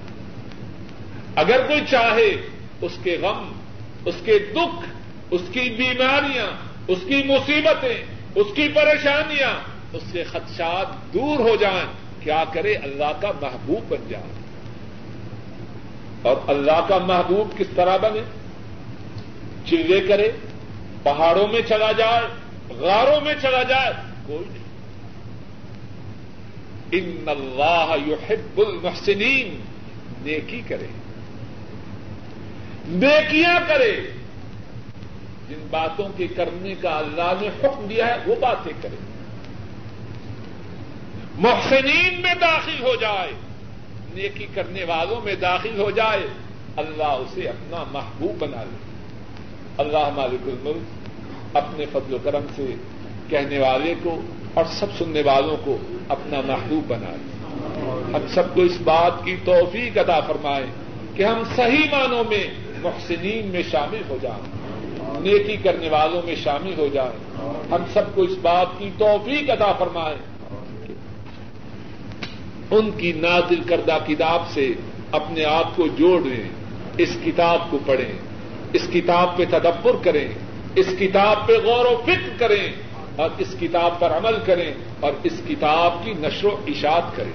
[1.38, 2.42] اگر کوئی چاہے
[2.82, 3.52] اس کے غم،
[4.06, 4.90] اس کے دکھ،
[5.32, 6.48] اس کی بیماریاں،
[6.88, 8.04] اس کی مصیبتیں،
[8.36, 9.52] اس کی پریشانیاں،
[9.94, 11.86] اس سے خدشات دور ہو جائیں،
[12.20, 14.24] کیا کرے؟ اللہ کا محبوب بن جائے۔
[16.22, 18.22] اور اللہ کا محبوب کس طرح بنے؟
[19.66, 20.32] چلے کرے،
[21.04, 22.22] پہاڑوں میں چلا جائے،
[22.70, 23.94] غاروں میں چلا جائے،
[24.28, 24.64] کوئی نہیں۔
[26.92, 29.62] ان اللہ یحب المحسنین،
[30.22, 31.07] نیکی کرے۔
[32.88, 34.02] نیکیاں کرے۔
[35.50, 38.96] جن باتوں کے کرنے کا اللہ نے حکم دیا ہے، وہ باتیں کرے۔
[41.38, 43.32] محسنین میں داخل ہو جائے۔
[44.14, 46.28] نیکی کرنے والوں میں داخل ہو جائے۔
[46.78, 48.78] اللہ اسے اپنا محبوب بنا لے۔
[49.78, 51.08] اللہ مالک الملک
[51.58, 52.66] اپنے فضل و کرم سے
[53.30, 54.22] کہنے والے کو
[54.54, 55.78] اور سب سننے والوں کو
[56.10, 57.38] اپنا محبوب بنا لے۔
[58.14, 60.66] ہم سب کو اس بات کی توفیق ادا فرمائے
[61.16, 64.68] کہ ہم صحیح معنوں میں محسنین میں شامل ہو جائیں
[65.20, 69.74] نیکی کرنے والوں میں شامل ہو جائیں ہم سب کو اس بات کی توفیق ادا
[69.74, 70.16] فرمائے۔
[72.72, 74.74] ان کی نازل کردہ کتاب سے
[75.12, 76.50] اپنے آپ کو جوڑ لیں
[76.98, 78.14] اس کتاب کو پڑھیں،
[78.74, 80.28] اس کتاب پہ تدبر کریں،
[80.76, 82.72] اس کتاب پہ غور و فکر کریں
[83.16, 87.32] اور اس کتاب پر عمل کریں اور اس کتاب کی نشر و اشاعت کریں۔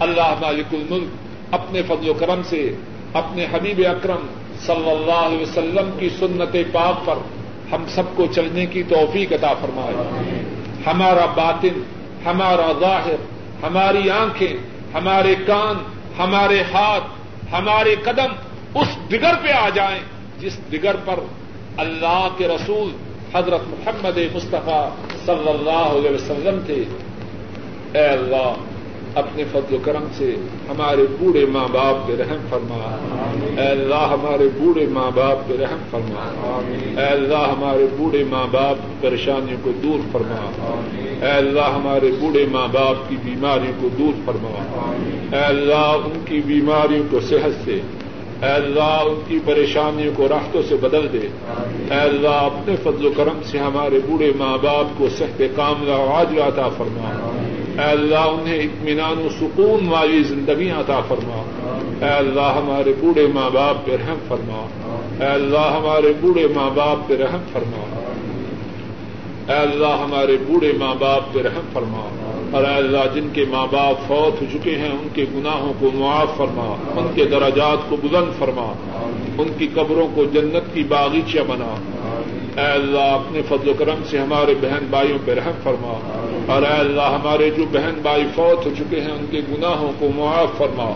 [0.00, 2.76] اللہ مالک الملک اپنے فضل و کرم سے،
[3.12, 4.26] اپنے حبیب اکرم
[4.60, 7.16] صلی اللہ علیہ وسلم کی سنت پاک پر
[7.72, 9.94] ہم سب کو چلنے کی توفیق عطا فرمائے۔
[10.86, 11.82] ہمارا باطن،
[12.26, 13.22] ہمارا ظاہر،
[13.62, 14.56] ہماری آنکھیں،
[14.94, 15.76] ہمارے کان،
[16.18, 17.04] ہمارے ہاتھ،
[17.54, 18.32] ہمارے قدم
[18.74, 20.00] اس دگر پہ آ جائیں
[20.38, 21.20] جس دگر پر
[21.76, 22.90] اللہ کے رسول
[23.34, 24.88] حضرت محمد مصطفیٰ
[25.26, 26.84] صلی اللہ علیہ وسلم تھے۔
[27.98, 28.52] اے اللہ
[29.14, 30.34] اپنے فضل و کرم سے
[30.68, 32.96] ہمارے بوڑھے ماں باپ پہ رحم فرما۔
[33.62, 36.30] اے اللہ ہمارے بوڑھے ماں باپ پہ رحم فرما۔
[37.00, 40.50] اے اللہ ہمارے بوڑھے ماں باپ پریشانیوں کو دور فرما۔
[41.22, 44.50] اے اللہ ہمارے بوڑھے ماں باپ کی بیماریوں کو دور فرما۔
[45.32, 47.80] اے اللہ ان کی بیماریوں کو صحت سے۔
[48.42, 51.28] اے اللہ ان کی پریشانیوں کو راحتوں سے بدل دے۔
[51.90, 56.38] اے اللہ اپنے فضل و کرم سے ہمارے بوڑھے ماں باپ کو صحت کاملہ آج
[56.38, 57.33] عطا فرما۔
[57.78, 61.42] اے اللہ انہیں اطمینان و سکون والی زندگی عطا فرما۔
[62.00, 64.66] اے اللہ ہمارے بوڑھے ماں باپ پہ رحم فرما۔
[65.20, 68.02] اے اللہ ہمارے بوڑھے ماں باپ پہ رحم فرما۔
[69.48, 72.08] اے اللہ ہمارے بوڑھے ماں باپ پہ رحم فرما۔
[72.52, 75.90] اور اے اللہ جن کے ماں باپ فوت ہو چکے ہیں، ان کے گناہوں کو
[75.94, 78.72] معاف فرما۔ ان کے دراجات کو بلند فرما۔
[79.38, 81.74] ان کی قبروں کو جنت کی باغیچہ بنا۔
[82.60, 86.80] اے اللہ اپنے فضل و کرم سے ہمارے بہن بھائیوں پہ رحم فرما۔ اور اے
[86.80, 90.92] اللہ ہمارے جو بہن بھائی فوت ہو چکے ہیں، ان کے گناہوں کو معاف فرما۔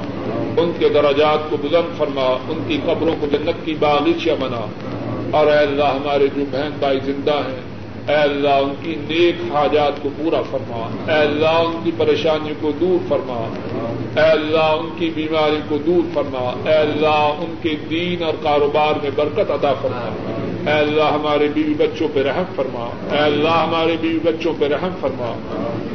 [0.56, 4.66] ان کے دراجات کو بلند فرما۔ ان کی قبروں کو جنت کی باغیچہ بنا۔
[5.30, 7.60] اور اے اللہ ہمارے جو بہن بھائی زندہ ہیں،
[8.08, 12.70] اے اللہ ان کی نیک حاجات کو پورا فرما۔ اے اللہ ان کی پریشانی کو
[12.80, 13.48] دور فرما۔
[14.16, 18.94] اے اللہ ان کی بیماری کو دور فرما۔ اے اللہ ان کے دین اور کاروبار
[19.02, 20.08] میں برکت ادا فرما۔
[20.68, 24.88] اے اللہ ہمارے بیوی بچوں پہ رحم فرما۔ اے اللہ ہمارے بیوی بچوں پہ رحم
[25.00, 25.36] فرما۔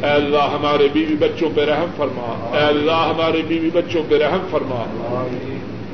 [0.03, 4.47] اے اللہ ہمارے بیوی بچوں پہ رحم فرما۔ اے اللہ ہمارے بیوی بچوں پہ رحم
[4.51, 4.83] فرما۔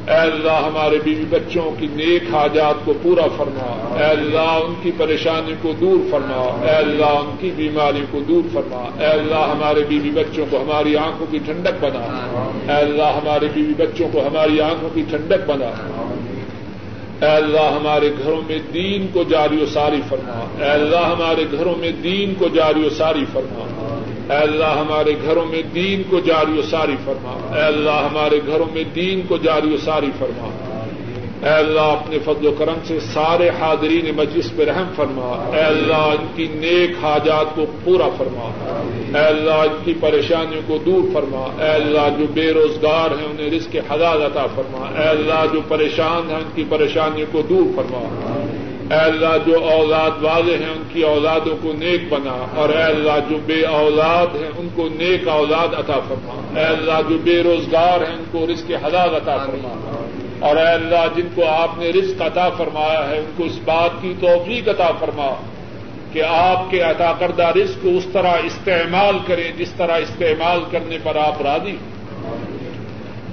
[0.07, 4.91] اے اللہ ہمارے بیوی بچوں کی نیک حاجات کو پورا فرما۔ اے اللہ ان کی
[4.97, 9.83] پریشانی کو دور فرما۔ اے اللہ ان کی بیماری کو دور فرما۔ اے اللہ ہمارے
[9.89, 11.99] بیوی بچوں کو ہماری آنکھوں کی ٹھنڈک بنا۔
[12.67, 15.69] اے اللہ ہمارے بیوی بچوں کو ہماری آنکھوں کی ٹھنڈک بنا۔
[17.21, 21.75] اے اللہ ہمارے گھروں میں دین کو جاری و ساری فرما۔ اے اللہ ہمارے گھروں
[21.75, 23.65] میں دین کو جاری و ساری فرما۔
[24.29, 28.73] اے اللہ ہمارے گھروں میں دین کو جاری و ساری فرما۔ اے اللہ ہمارے گھروں
[28.73, 30.58] میں دین کو جاری و ساری فرما۔
[31.43, 35.93] اے اللہ اپنے فضل و کرم سے سارے حاضرین مجلس پہ رحم فرما۔ اے اللہ
[35.93, 38.51] ان کی نیک حاجات کو پورا فرما۔
[39.19, 43.49] اے اللہ ان کی پریشانیوں کو دور فرما۔ اے اللہ جو بے روزگار ہیں انہیں
[43.49, 47.99] رزق حلال عطا فرما۔ اے اللہ جو پریشان ہیں ان کی پریشانیوں کو دور فرما۔
[48.95, 53.19] اے اللہ جو اولاد والے ہیں ان کی اولادوں کو نیک بنا۔ اور اے اللہ
[53.29, 58.01] جو بے اولاد ہیں ان کو نیک اولاد عطا فرما۔ اے اللہ جو بے روزگار
[58.01, 59.98] ہیں ان کو رزق حلال عطا فرما۔
[60.39, 63.89] اور اے اللہ جن کو آپ نے رزق عطا فرمایا ہے، ان کو اس بات
[64.01, 65.33] کی توفیق عطا فرما
[66.13, 70.97] کہ آپ کے عطا کردہ رزق کو اس طرح استعمال کریں جس طرح استعمال کرنے
[71.03, 71.77] پر آپ راضی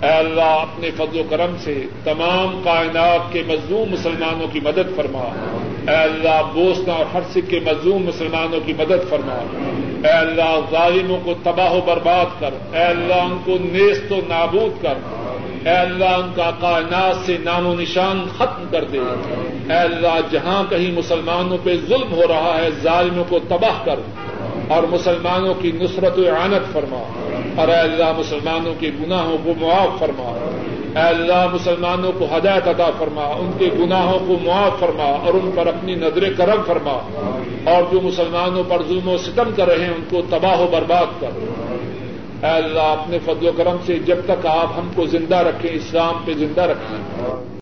[0.03, 5.25] اے اللہ اپنے فضل و کرم سے تمام کائنات کے مظلوم مسلمانوں کی مدد فرما۔
[5.89, 9.39] اے اللہ بوسنا اور ہر سکھ کے مظلوم مسلمانوں کی مدد فرما۔
[10.05, 14.83] اے اللہ ظالموں کو تباہ و برباد کر۔ اے اللہ ان کو نیست و نابود
[14.83, 14.95] کر۔
[15.67, 20.65] اے اللہ ان کا کائنات سے نام و نشان ختم کر دے۔ اے اللہ، جہاں
[20.71, 24.01] کہیں مسلمانوں پہ ظلم ہو رہا ہے، ظالموں کو تباہ کر۔
[24.69, 27.03] اور مسلمانوں کی نصرت و اعانت فرما۔
[27.57, 30.49] اور اے اللہ، مسلمانوں کے گناہوں کو معاف فرما۔
[30.97, 35.51] اے اللہ، مسلمانوں کو ہدایت عطا فرما۔ ان کے گناہوں کو معاف فرما اور ان
[35.55, 37.11] پر اپنی نظر کرم فرما۔
[37.65, 41.21] اور جو مسلمانوں پر ظلم و ستم کر رہے ہیں، ان کو تباہ و برباد
[41.21, 41.31] کر۔
[42.43, 46.15] اے اللہ، اپنے فضل و کرم سے جب تک آپ ہم کو زندہ رکھیں، اسلام
[46.25, 46.99] پہ زندہ رکھیں۔